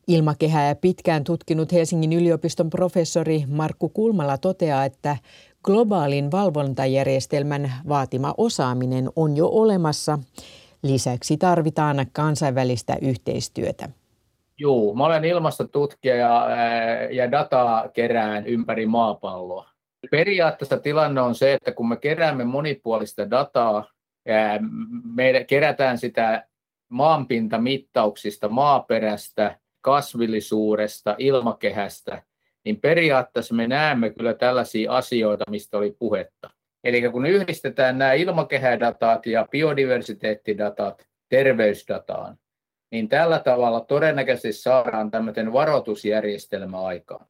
Ilmakehää 0.07 0.75
pitkään 0.75 1.23
tutkinut 1.23 1.71
Helsingin 1.71 2.13
yliopiston 2.13 2.69
professori 2.69 3.43
Markku 3.47 3.89
Kulmala 3.89 4.37
toteaa, 4.37 4.85
että 4.85 5.17
globaalin 5.63 6.31
valvontajärjestelmän 6.31 7.73
vaatima 7.87 8.33
osaaminen 8.37 9.09
on 9.15 9.37
jo 9.37 9.47
olemassa. 9.47 10.19
Lisäksi 10.83 11.37
tarvitaan 11.37 12.05
kansainvälistä 12.13 12.97
yhteistyötä. 13.01 13.89
Joo, 14.57 14.93
mä 14.93 15.05
olen 15.05 15.25
ilmastotutkija 15.25 16.15
ja, 16.15 16.47
ja 17.11 17.31
dataa 17.31 17.89
kerään 17.89 18.47
ympäri 18.47 18.85
maapalloa. 18.85 19.72
Periaatteessa 20.11 20.77
tilanne 20.77 21.21
on 21.21 21.35
se, 21.35 21.53
että 21.53 21.71
kun 21.71 21.89
me 21.89 21.97
keräämme 21.97 22.43
monipuolista 22.43 23.29
dataa, 23.29 23.91
me 25.15 25.43
kerätään 25.47 25.97
sitä 25.97 26.47
maanpintamittauksista, 26.89 28.49
maaperästä, 28.49 29.59
kasvillisuudesta, 29.81 31.15
ilmakehästä, 31.17 32.23
niin 32.65 32.79
periaatteessa 32.81 33.55
me 33.55 33.67
näemme 33.67 34.09
kyllä 34.09 34.33
tällaisia 34.33 34.91
asioita, 34.91 35.43
mistä 35.49 35.77
oli 35.77 35.95
puhetta. 35.99 36.49
Eli 36.83 37.09
kun 37.11 37.25
yhdistetään 37.25 37.97
nämä 37.97 38.13
ilmakehädatat 38.13 39.25
ja 39.25 39.47
biodiversiteettidatat 39.51 41.07
terveysdataan, 41.29 42.37
niin 42.91 43.09
tällä 43.09 43.39
tavalla 43.39 43.81
todennäköisesti 43.81 44.61
saadaan 44.61 45.11
tämmöinen 45.11 45.53
varoitusjärjestelmä 45.53 46.81
aikaan. 46.81 47.25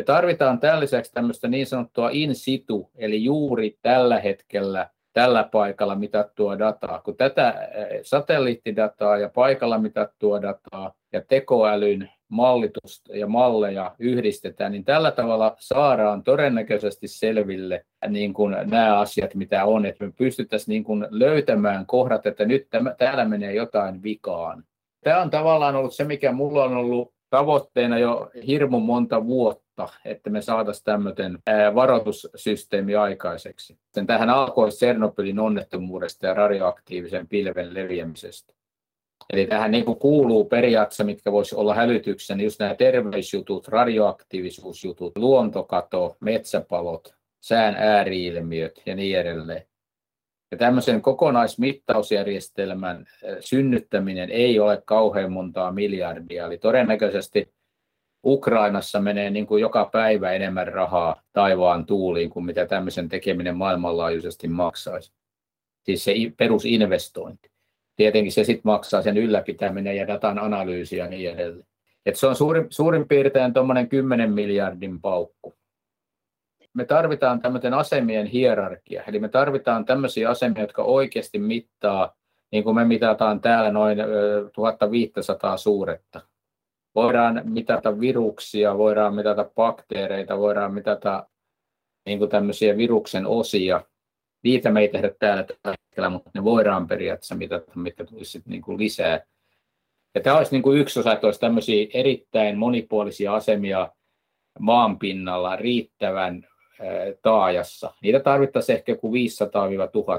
Me 0.00 0.04
tarvitaan 0.04 0.60
tämän 0.60 0.80
lisäksi 0.80 1.12
tämmöistä 1.12 1.48
niin 1.48 1.66
sanottua 1.66 2.08
in 2.12 2.34
situ, 2.34 2.90
eli 2.96 3.24
juuri 3.24 3.78
tällä 3.82 4.20
hetkellä 4.20 4.88
tällä 5.12 5.48
paikalla 5.52 5.94
mitattua 5.94 6.58
dataa. 6.58 7.00
Kun 7.00 7.16
tätä 7.16 7.68
satelliittidataa 8.02 9.18
ja 9.18 9.28
paikalla 9.28 9.78
mitattua 9.78 10.42
dataa 10.42 10.94
ja 11.12 11.20
tekoälyn 11.28 12.10
mallitusta 12.28 13.16
ja 13.16 13.26
malleja 13.26 13.94
yhdistetään, 13.98 14.72
niin 14.72 14.84
tällä 14.84 15.10
tavalla 15.10 15.56
saadaan 15.58 16.22
todennäköisesti 16.22 17.08
selville 17.08 17.84
niin 18.08 18.34
kuin 18.34 18.56
nämä 18.64 18.98
asiat, 18.98 19.34
mitä 19.34 19.64
on, 19.64 19.86
että 19.86 20.04
me 20.04 20.12
pystyttäisiin 20.16 20.72
niin 20.72 20.84
kuin 20.84 21.06
löytämään 21.10 21.86
kohdat, 21.86 22.26
että 22.26 22.44
nyt 22.44 22.68
täällä 22.98 23.24
menee 23.24 23.54
jotain 23.54 24.02
vikaan. 24.02 24.64
Tämä 25.04 25.22
on 25.22 25.30
tavallaan 25.30 25.76
ollut 25.76 25.94
se, 25.94 26.04
mikä 26.04 26.32
mulla 26.32 26.64
on 26.64 26.76
ollut 26.76 27.19
tavoitteena 27.30 27.98
jo 27.98 28.30
hirmu 28.46 28.80
monta 28.80 29.26
vuotta, 29.26 29.88
että 30.04 30.30
me 30.30 30.42
saataisiin 30.42 30.84
tämmöinen 30.84 31.38
varoitussysteemi 31.74 32.94
aikaiseksi. 32.94 33.78
Sen 33.94 34.06
tähän 34.06 34.30
alkoi 34.30 34.68
Tsernobylin 34.68 35.38
onnettomuudesta 35.38 36.26
ja 36.26 36.34
radioaktiivisen 36.34 37.28
pilven 37.28 37.74
leviämisestä. 37.74 38.52
Eli 39.32 39.46
tähän 39.46 39.70
niin 39.70 39.84
kuuluu 39.84 40.44
periaatteessa, 40.44 41.04
mitkä 41.04 41.32
voisi 41.32 41.54
olla 41.54 41.74
hälytyksen, 41.74 42.36
niin 42.36 42.44
just 42.44 42.60
nämä 42.60 42.74
terveysjutut, 42.74 43.68
radioaktiivisuusjutut, 43.68 45.18
luontokato, 45.18 46.16
metsäpalot, 46.20 47.14
sään 47.40 47.74
ääriilmiöt 47.74 48.82
ja 48.86 48.94
niin 48.94 49.18
edelleen. 49.18 49.69
Ja 50.50 50.56
tämmöisen 50.56 51.02
kokonaismittausjärjestelmän 51.02 53.06
synnyttäminen 53.40 54.30
ei 54.30 54.60
ole 54.60 54.82
kauhean 54.84 55.32
montaa 55.32 55.72
miljardia, 55.72 56.46
eli 56.46 56.58
todennäköisesti 56.58 57.52
Ukrainassa 58.24 59.00
menee 59.00 59.30
niin 59.30 59.46
kuin 59.46 59.60
joka 59.60 59.88
päivä 59.92 60.32
enemmän 60.32 60.68
rahaa 60.68 61.22
taivaan 61.32 61.86
tuuliin 61.86 62.30
kuin 62.30 62.46
mitä 62.46 62.66
tämmöisen 62.66 63.08
tekeminen 63.08 63.56
maailmanlaajuisesti 63.56 64.48
maksaisi. 64.48 65.12
Siis 65.82 66.04
se 66.04 66.14
perusinvestointi 66.36 67.50
tietenkin 67.96 68.32
se 68.32 68.44
sitten 68.44 68.72
maksaa 68.72 69.02
sen 69.02 69.16
ylläpitäminen 69.16 69.96
ja 69.96 70.06
datan 70.06 70.38
analyysi 70.38 70.96
ja 70.96 71.06
niin 71.06 71.30
edelleen. 71.30 71.66
Et 72.06 72.16
se 72.16 72.26
on 72.26 72.36
suurin, 72.36 72.66
suurin 72.70 73.08
piirtein 73.08 73.52
tuommoinen 73.52 73.88
10 73.88 74.32
miljardin 74.32 75.00
paukku. 75.00 75.54
Me 76.74 76.84
tarvitaan 76.84 77.40
tämmöinen 77.40 77.74
asemien 77.74 78.26
hierarkia, 78.26 79.02
eli 79.06 79.18
me 79.18 79.28
tarvitaan 79.28 79.84
tämmöisiä 79.84 80.30
asemia, 80.30 80.62
jotka 80.62 80.82
oikeasti 80.82 81.38
mittaa, 81.38 82.16
niin 82.52 82.64
kuin 82.64 82.76
me 82.76 82.84
mitataan 82.84 83.40
täällä 83.40 83.72
noin 83.72 83.98
1500 84.54 85.56
suuretta. 85.56 86.20
Voidaan 86.94 87.42
mitata 87.44 88.00
viruksia, 88.00 88.78
voidaan 88.78 89.14
mitata 89.14 89.50
bakteereita, 89.54 90.38
voidaan 90.38 90.74
mitata 90.74 91.26
niin 92.06 92.18
kuin 92.18 92.30
tämmöisiä 92.30 92.76
viruksen 92.76 93.26
osia, 93.26 93.82
niitä 94.42 94.70
me 94.70 94.80
ei 94.80 94.88
tehdä 94.88 95.10
täällä 95.18 95.42
tällä 95.42 95.76
hetkellä, 95.84 96.08
mutta 96.08 96.30
ne 96.34 96.44
voidaan 96.44 96.88
periaatteessa 96.88 97.34
mitata, 97.34 97.72
mitkä 97.74 98.04
tulisi 98.04 98.30
sitten 98.30 98.50
niin 98.50 98.62
kuin 98.62 98.78
lisää. 98.78 99.20
Ja 100.14 100.20
tämä 100.20 100.36
olisi 100.36 100.52
niin 100.52 100.62
kuin 100.62 100.80
yksi 100.80 101.00
osa, 101.00 101.12
että 101.12 101.26
olisi 101.26 101.40
tämmöisiä 101.40 101.86
erittäin 101.94 102.58
monipuolisia 102.58 103.34
asemia 103.34 103.92
maanpinnalla 104.58 105.56
riittävän 105.56 106.46
taajassa. 107.22 107.94
Niitä 108.02 108.20
tarvittaisiin 108.20 108.76
ehkä 108.76 108.92
joku 108.92 109.12
500-1000 109.12 109.14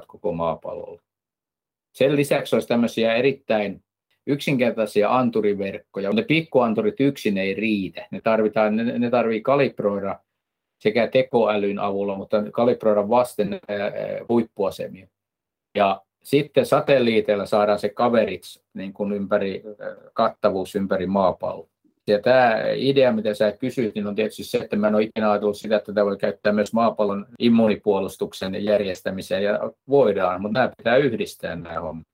koko 0.07 0.32
maapallolla. 0.32 1.01
Sen 1.93 2.16
lisäksi 2.16 2.55
olisi 2.55 2.68
tämmöisiä 2.68 3.14
erittäin 3.14 3.84
yksinkertaisia 4.28 5.18
anturiverkkoja. 5.18 6.12
Ne 6.12 6.24
pikkuanturit 6.24 6.99
yksin 6.99 7.38
ei 7.38 7.53
riitä. 7.53 8.07
Ne, 8.12 8.22
tarvitaan, 8.22 8.76
ne, 8.76 8.99
ne 8.99 9.09
tarvii 9.09 9.41
kalibroida 9.41 10.20
sekä 10.80 11.07
tekoälyn 11.07 11.80
avulla, 11.80 12.16
mutta 12.16 12.43
kalibroida 12.51 13.09
vasten 13.09 13.59
huippuasemia. 14.30 15.07
Ja 15.76 16.01
sitten 16.24 16.66
satelliiteilla 16.66 17.45
saadaan 17.45 17.80
se 17.80 17.89
coverage, 17.89 18.62
niin 18.74 18.93
kuin 18.93 19.14
ympäri, 19.14 19.64
kattavuus 20.14 20.76
ympäri 20.76 21.05
maapalloa. 21.05 21.68
Ja 22.08 22.20
tämä 22.20 22.56
idea, 22.76 23.12
mitä 23.12 23.34
sä 23.34 23.52
kysyit, 23.52 23.95
niin 23.95 24.08
on 24.08 24.16
tietysti 24.16 24.43
se, 24.43 24.58
että 24.58 24.76
mä 24.76 24.88
en 24.88 24.95
ole 24.95 25.04
ikinä 25.04 25.32
ajatellut 25.32 25.58
sitä, 25.58 25.76
että 25.76 25.86
tätä 25.86 26.06
voi 26.06 26.18
käyttää 26.18 26.54
myös 26.54 26.74
maapallon 26.74 27.26
immunipuolustuksen 27.39 28.64
järjestämiseen, 28.64 29.43
ja 29.43 29.60
voidaan, 29.89 30.41
mutta 30.41 30.60
nämä 30.60 30.74
pitää 30.78 30.97
yhdistää 30.97 31.56
nämä 31.56 31.80
hommat. 31.80 32.08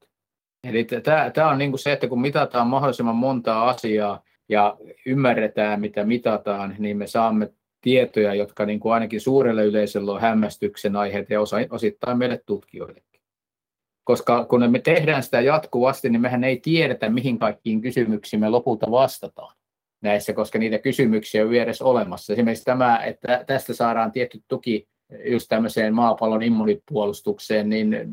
Eli 0.64 0.88
tämä, 1.34 1.50
on 1.50 1.58
niin 1.58 1.72
kuin 1.72 1.80
se, 1.80 1.92
että 1.92 2.08
kun 2.08 2.22
mitataan 2.22 2.68
mahdollisimman 2.68 3.16
montaa 3.16 3.70
asiaa 3.70 4.24
ja 4.50 4.78
ymmärretään, 5.06 5.82
mitä 5.82 6.04
mitataan, 6.04 6.76
niin 6.80 6.98
me 6.98 7.08
saamme 7.08 7.54
tietoja, 7.82 8.34
jotka 8.34 8.66
niin 8.66 8.80
kuin 8.80 8.94
ainakin 8.94 9.22
suurelle 9.22 9.66
yleisölle 9.66 10.12
on 10.12 10.22
hämmästyksen 10.22 10.96
aiheet 10.96 11.30
ja 11.30 11.40
osittain 11.70 12.18
meille 12.18 12.42
tutkijoillekin. 12.46 13.22
Koska 14.04 14.46
kun 14.46 14.72
me 14.72 14.80
tehdään 14.80 15.24
sitä 15.24 15.42
jatkuvasti, 15.42 16.10
niin 16.10 16.22
mehän 16.22 16.44
ei 16.44 16.58
tiedetä, 16.58 17.10
mihin 17.10 17.40
kaikkiin 17.40 17.82
kysymyksiin 17.82 18.40
me 18.40 18.50
lopulta 18.50 18.92
vastataan 18.92 19.58
näissä, 20.02 20.34
koska 20.34 20.60
niitä 20.60 20.80
kysymyksiä 20.80 21.46
on 21.46 21.56
edes 21.56 21.82
olemassa. 21.82 22.34
Esimerkiksi 22.34 22.66
tämä, 22.66 23.04
että 23.04 23.44
tästä 23.48 23.74
saadaan 23.74 24.12
tietty 24.12 24.42
tuki 24.48 24.88
just 25.26 25.46
tämmöiseen 25.50 25.94
maapallon 25.94 26.44
immunipuolustukseen, 26.44 27.70
niin 27.70 28.08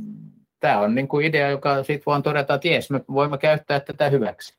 tämä 0.61 0.81
on 0.81 0.95
niin 0.95 1.09
kuin 1.09 1.27
idea, 1.27 1.51
joka 1.51 1.83
sitten 1.83 2.03
vaan 2.07 2.23
todeta, 2.23 2.55
että 2.55 2.69
jes, 2.69 2.91
me 2.91 3.01
voimme 3.13 3.39
käyttää 3.39 3.81
tätä 3.81 4.11
hyväksi. 4.11 4.59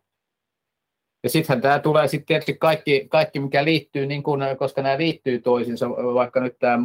Ja 1.24 1.30
sittenhän 1.30 1.62
tämä 1.62 1.80
tulee 1.80 2.08
sitten 2.08 2.26
tietysti 2.26 2.54
kaikki, 2.54 3.08
kaikki, 3.10 3.40
mikä 3.40 3.66
liittyy, 3.66 4.06
niin 4.06 4.24
kun, 4.24 4.40
koska 4.58 4.82
nämä 4.82 4.98
liittyy 4.98 5.40
toisiinsa, 5.42 5.90
vaikka 5.90 6.40
nyt 6.40 6.60
tämä 6.60 6.78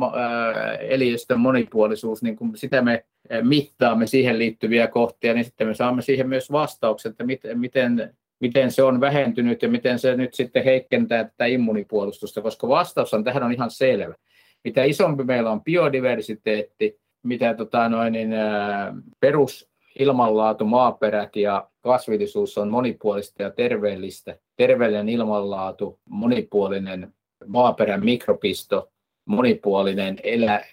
eliöstön 0.81 1.41
monipuolisuus, 1.41 2.23
niin 2.23 2.37
kun 2.37 2.57
sitä 2.57 2.83
me 2.83 3.05
mittaamme 3.43 4.07
siihen 4.07 4.39
liittyviä 4.39 4.87
kohtia, 4.87 5.35
niin 5.35 5.45
sitten 5.45 5.67
me 5.67 5.75
saamme 5.75 6.03
siihen 6.03 6.29
myös 6.29 6.53
vastaukset, 6.53 7.11
että 7.11 7.25
miten, 7.25 7.61
miten, 7.61 8.15
miten 8.41 8.71
se 8.71 8.83
on 8.83 9.01
vähentynyt 9.01 9.63
ja 9.63 9.69
miten 9.69 9.99
se 9.99 10.17
nyt 10.17 10.35
sitten 10.35 10.65
heikentää 10.65 11.25
tätä 11.25 11.47
immunipuolustusta, 11.47 12.43
koska 12.43 12.69
vastaus 12.69 13.15
on 13.15 13.25
tähän 13.25 13.43
on 13.43 13.53
ihan 13.53 13.71
selvä. 13.71 14.15
Mitä 14.65 14.85
isompi 14.85 15.25
meillä 15.25 15.51
on 15.51 15.65
biodiversiteetti, 15.65 17.01
mitä 17.23 17.55
tota 17.55 17.89
noin, 17.89 18.13
niin, 18.13 18.31
perus 19.21 19.71
ilmanlaatu, 19.99 20.65
maaperät 20.65 21.37
ja 21.37 21.69
kasvillisuus 21.81 22.59
on 22.59 22.71
monipuolista 22.71 23.43
ja 23.43 23.51
terveellistä. 23.51 24.39
Terveellinen 24.57 25.09
ilmanlaatu, 25.09 26.01
monipuolinen 26.09 27.15
maaperän 27.47 28.05
mikropisto, 28.05 28.91
monipuolinen 29.25 30.17
elä, 30.23 30.65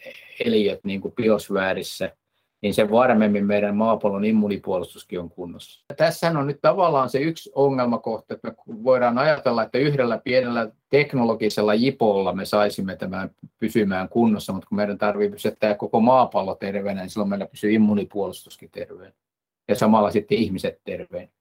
eliöt 0.46 0.80
niin 0.84 1.02
kuin 1.02 1.14
biosfäärissä, 1.14 2.16
niin 2.62 2.74
sen 2.74 2.92
varmemmin 2.92 3.46
meidän 3.46 3.76
maapallon 3.76 4.26
immunipuolustuskin 4.26 5.20
on 5.20 5.30
kunnossa. 5.30 5.86
Tässä 5.98 6.30
on 6.30 6.48
nyt 6.48 6.60
tavallaan 6.62 7.10
se 7.10 7.20
yksi 7.20 7.52
ongelmakohta, 7.56 8.34
että 8.34 8.48
me 8.48 8.84
voidaan 8.84 9.18
ajatella, 9.18 9.64
että 9.64 9.78
yhdellä 9.78 10.22
pienellä 10.24 10.70
teknologisella 10.90 11.74
jipolla 11.74 12.34
me 12.34 12.46
saisimme 12.46 12.96
tämän 12.96 13.30
pysymään 13.60 14.10
kunnossa, 14.10 14.54
mutta 14.54 14.68
kun 14.70 14.76
meidän 14.76 14.98
tarvitsee 14.98 15.32
pysyttää 15.32 15.76
koko 15.76 16.00
maapallo 16.00 16.56
terveenä, 16.56 17.02
niin 17.02 17.10
silloin 17.10 17.30
meillä 17.30 17.48
pysyy 17.48 17.72
immunipuolustuskin 17.72 18.70
terveenä 18.72 19.14
ja 19.68 19.76
samalla 19.76 20.12
sitten 20.12 20.38
ihmiset 20.38 20.82
terveenä. 20.86 21.32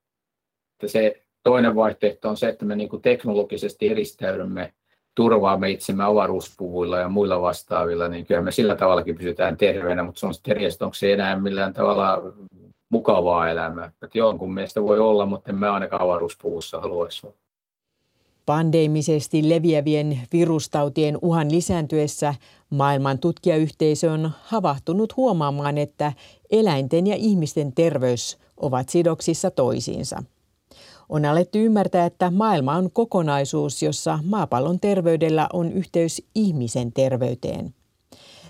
Se 0.86 1.22
toinen 1.42 1.74
vaihtoehto 1.74 2.28
on 2.28 2.36
se, 2.36 2.48
että 2.48 2.64
me 2.64 2.76
niin 2.76 3.02
teknologisesti 3.02 3.88
eristäydymme 3.88 4.72
turvaamme 5.16 5.70
itsemme 5.70 6.04
avaruuspuvuilla 6.04 6.98
ja 6.98 7.08
muilla 7.08 7.40
vastaavilla, 7.40 8.08
niin 8.08 8.26
kyllä 8.26 8.42
me 8.42 8.52
sillä 8.52 8.76
tavallakin 8.76 9.16
pysytään 9.16 9.56
terveenä, 9.56 10.02
mutta 10.02 10.20
se 10.20 10.26
on 10.26 10.34
sitten 10.34 10.56
eri, 10.56 10.68
onko 10.80 10.94
se 10.94 11.12
enää 11.12 11.40
millään 11.40 11.72
tavalla 11.72 12.22
mukavaa 12.88 13.50
elämää. 13.50 13.86
Että 13.86 14.18
jonkun 14.18 14.54
mielestä 14.54 14.82
voi 14.82 14.98
olla, 14.98 15.26
mutta 15.26 15.50
en 15.50 15.56
mä 15.56 15.72
ainakaan 15.72 16.02
avaruuspuvussa 16.02 16.80
haluaisi 16.80 17.26
olla. 17.26 17.36
Pandeemisesti 18.46 19.48
leviävien 19.48 20.20
virustautien 20.32 21.18
uhan 21.22 21.50
lisääntyessä 21.50 22.34
maailman 22.70 23.18
tutkijayhteisö 23.18 24.12
on 24.12 24.30
havahtunut 24.42 25.16
huomaamaan, 25.16 25.78
että 25.78 26.12
eläinten 26.50 27.06
ja 27.06 27.16
ihmisten 27.16 27.72
terveys 27.72 28.38
ovat 28.56 28.88
sidoksissa 28.88 29.50
toisiinsa. 29.50 30.22
On 31.08 31.24
alettu 31.24 31.58
ymmärtää, 31.58 32.06
että 32.06 32.30
maailma 32.30 32.74
on 32.74 32.90
kokonaisuus, 32.90 33.82
jossa 33.82 34.18
maapallon 34.24 34.80
terveydellä 34.80 35.48
on 35.52 35.72
yhteys 35.72 36.22
ihmisen 36.34 36.92
terveyteen. 36.92 37.74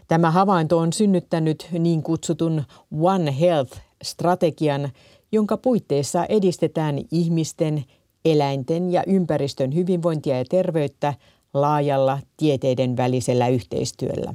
Tämä 0.09 0.31
havainto 0.31 0.79
on 0.79 0.93
synnyttänyt 0.93 1.69
niin 1.79 2.03
kutsutun 2.03 2.63
One 3.01 3.35
Health-strategian, 3.41 4.91
jonka 5.33 5.57
puitteissa 5.57 6.25
edistetään 6.25 6.99
ihmisten, 7.11 7.85
eläinten 8.25 8.93
ja 8.93 9.03
ympäristön 9.07 9.75
hyvinvointia 9.75 10.39
ja 10.39 10.45
terveyttä 10.45 11.15
laajalla 11.55 12.19
tieteiden 12.37 12.97
välisellä 12.97 13.49
yhteistyöllä. 13.49 14.35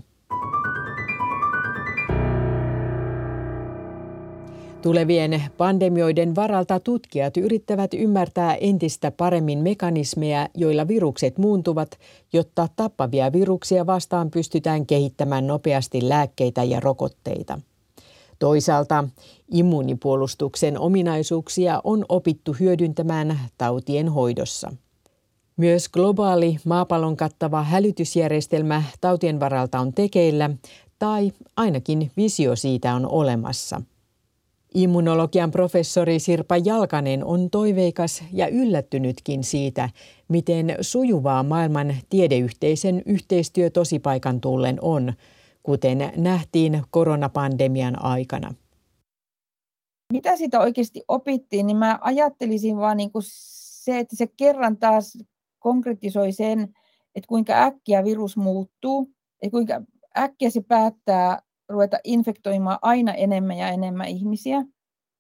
Tulevien 4.82 5.44
pandemioiden 5.58 6.36
varalta 6.36 6.80
tutkijat 6.80 7.38
yrittävät 7.38 7.94
ymmärtää 7.94 8.56
entistä 8.56 9.12
paremmin 9.12 9.60
mekanismeja, 9.60 10.48
joilla 10.56 10.88
virukset 10.88 11.38
muuntuvat, 11.38 12.00
jotta 12.34 12.68
tappavia 12.76 13.32
viruksia 13.32 13.86
vastaan 13.86 14.32
pystytään 14.32 14.86
kehittämään 14.86 15.48
nopeasti 15.48 16.10
lääkkeitä 16.10 16.64
ja 16.64 16.80
rokotteita. 16.80 17.60
Toisaalta 18.40 19.04
immuunipuolustuksen 19.52 20.80
ominaisuuksia 20.80 21.82
on 21.84 22.06
opittu 22.10 22.56
hyödyntämään 22.60 23.40
tautien 23.58 24.10
hoidossa. 24.10 24.74
Myös 25.58 25.90
globaali 25.90 26.58
maapallon 26.66 27.18
kattava 27.18 27.64
hälytysjärjestelmä 27.64 28.84
tautien 29.02 29.40
varalta 29.40 29.80
on 29.80 29.94
tekeillä, 29.94 30.50
tai 31.00 31.32
ainakin 31.58 32.12
visio 32.18 32.56
siitä 32.56 32.96
on 32.96 33.08
olemassa– 33.08 33.82
Immunologian 34.76 35.52
professori 35.52 36.20
Sirpa 36.20 36.58
Jalkanen 36.58 37.26
on 37.26 37.50
toiveikas 37.50 38.24
ja 38.34 38.48
yllättynytkin 38.48 39.44
siitä, 39.44 39.90
miten 40.28 40.76
sujuvaa 40.82 41.44
maailman 41.44 41.96
tiedeyhteisen 42.10 43.04
yhteistyö 43.06 43.70
tosipaikan 43.70 44.42
tullen 44.42 44.78
on, 44.82 45.14
kuten 45.64 46.12
nähtiin 46.18 46.84
koronapandemian 46.90 48.04
aikana. 48.04 48.54
Mitä 50.14 50.38
siitä 50.38 50.60
oikeasti 50.60 51.04
opittiin, 51.08 51.68
niin 51.68 51.78
mä 51.78 52.00
ajattelisin 52.02 52.78
vaan 52.78 52.98
niin 52.98 53.12
kuin 53.12 53.24
se, 53.26 54.00
että 54.00 54.16
se 54.16 54.28
kerran 54.28 54.78
taas 54.78 55.18
konkretisoi 55.60 56.32
sen, 56.32 56.62
että 57.16 57.28
kuinka 57.28 57.54
äkkiä 57.54 58.04
virus 58.04 58.38
muuttuu, 58.38 59.12
ja 59.44 59.50
kuinka 59.50 59.82
äkkiä 60.18 60.50
se 60.50 60.62
päättää 60.62 61.42
ruveta 61.72 61.98
infektoimaan 62.04 62.80
aina 62.82 63.14
enemmän 63.14 63.58
ja 63.58 63.68
enemmän 63.68 64.08
ihmisiä. 64.08 64.66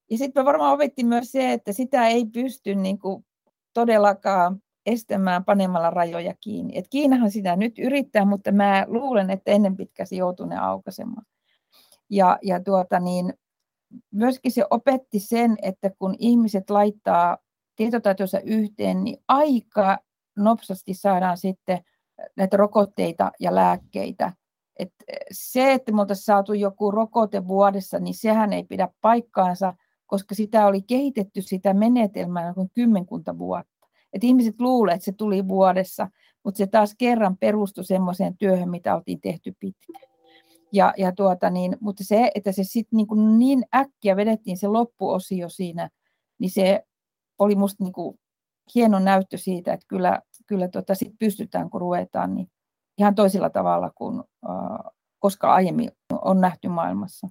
Ja 0.09 0.17
sitten 0.17 0.41
me 0.41 0.45
varmaan 0.45 0.73
opettiin 0.73 1.07
myös 1.07 1.31
se, 1.31 1.53
että 1.53 1.73
sitä 1.73 2.07
ei 2.07 2.25
pysty 2.25 2.75
niin 2.75 2.99
kuin 2.99 3.25
todellakaan 3.73 4.61
estämään 4.85 5.45
panemalla 5.45 5.89
rajoja 5.89 6.33
kiinni. 6.43 6.77
Et 6.77 6.85
Kiinahan 6.89 7.31
sitä 7.31 7.55
nyt 7.55 7.79
yrittää, 7.79 8.25
mutta 8.25 8.51
mä 8.51 8.85
luulen, 8.87 9.29
että 9.29 9.51
ennen 9.51 9.77
pitkään 9.77 10.07
se 10.07 10.15
joutuu 10.15 10.45
ne 10.45 10.57
aukaisemaan. 10.57 11.25
Ja, 12.09 12.39
ja 12.41 12.63
tuota 12.63 12.99
niin, 12.99 13.33
myöskin 14.11 14.51
se 14.51 14.65
opetti 14.69 15.19
sen, 15.19 15.57
että 15.61 15.89
kun 15.99 16.15
ihmiset 16.19 16.69
laittaa 16.69 17.37
tietotaitonsa 17.75 18.39
yhteen, 18.39 19.03
niin 19.03 19.17
aika 19.27 19.97
nopsasti 20.37 20.93
saadaan 20.93 21.37
sitten 21.37 21.83
näitä 22.35 22.57
rokotteita 22.57 23.31
ja 23.39 23.55
lääkkeitä 23.55 24.33
et 24.81 24.93
eh, 25.07 25.17
se, 25.31 25.73
että 25.73 25.91
me 25.91 26.01
oltaisiin 26.01 26.25
saatu 26.25 26.53
joku 26.53 26.91
rokote 26.91 27.47
vuodessa, 27.47 27.99
niin 27.99 28.13
sehän 28.13 28.53
ei 28.53 28.63
pidä 28.63 28.89
paikkaansa, 29.01 29.73
koska 30.07 30.35
sitä 30.35 30.67
oli 30.67 30.81
kehitetty 30.81 31.41
sitä 31.41 31.73
menetelmää 31.73 32.53
kuin 32.53 32.69
kymmenkunta 32.73 33.37
vuotta. 33.37 33.87
Et 34.13 34.23
ihmiset 34.23 34.55
luulevat, 34.59 34.95
että 34.95 35.05
se 35.05 35.11
tuli 35.11 35.47
vuodessa, 35.47 36.07
mutta 36.43 36.57
se 36.57 36.67
taas 36.67 36.95
kerran 36.97 37.37
perustui 37.37 37.83
semmoiseen 37.83 38.37
työhön, 38.37 38.69
mitä 38.69 38.95
oltiin 38.95 39.21
tehty 39.21 39.55
pitkään. 39.59 40.11
Ja, 40.73 40.93
ja 40.97 41.11
tuota 41.11 41.49
niin, 41.49 41.77
mutta 41.79 42.03
se, 42.03 42.31
että 42.35 42.51
se 42.51 42.63
sitten 42.63 42.97
niin, 42.97 43.37
niin 43.39 43.65
äkkiä 43.75 44.15
vedettiin 44.15 44.57
se 44.57 44.67
loppuosio 44.67 45.49
siinä, 45.49 45.89
niin 46.39 46.51
se 46.51 46.83
oli 47.39 47.55
musta 47.55 47.83
niin 47.83 47.93
kuin 47.93 48.19
hieno 48.75 48.99
näyttö 48.99 49.37
siitä, 49.37 49.73
että 49.73 49.85
kyllä, 49.87 50.21
kyllä 50.47 50.67
tota 50.67 50.95
sit 50.95 51.13
pystytään, 51.19 51.69
kun 51.69 51.81
ruvetaan, 51.81 52.35
niin 52.35 52.47
ihan 52.97 53.15
toisella 53.15 53.49
tavalla 53.49 53.89
kuin 53.95 54.23
koska 55.19 55.53
aiemmin 55.53 55.91
on 56.21 56.41
nähty 56.41 56.67
maailmassa. 56.67 57.27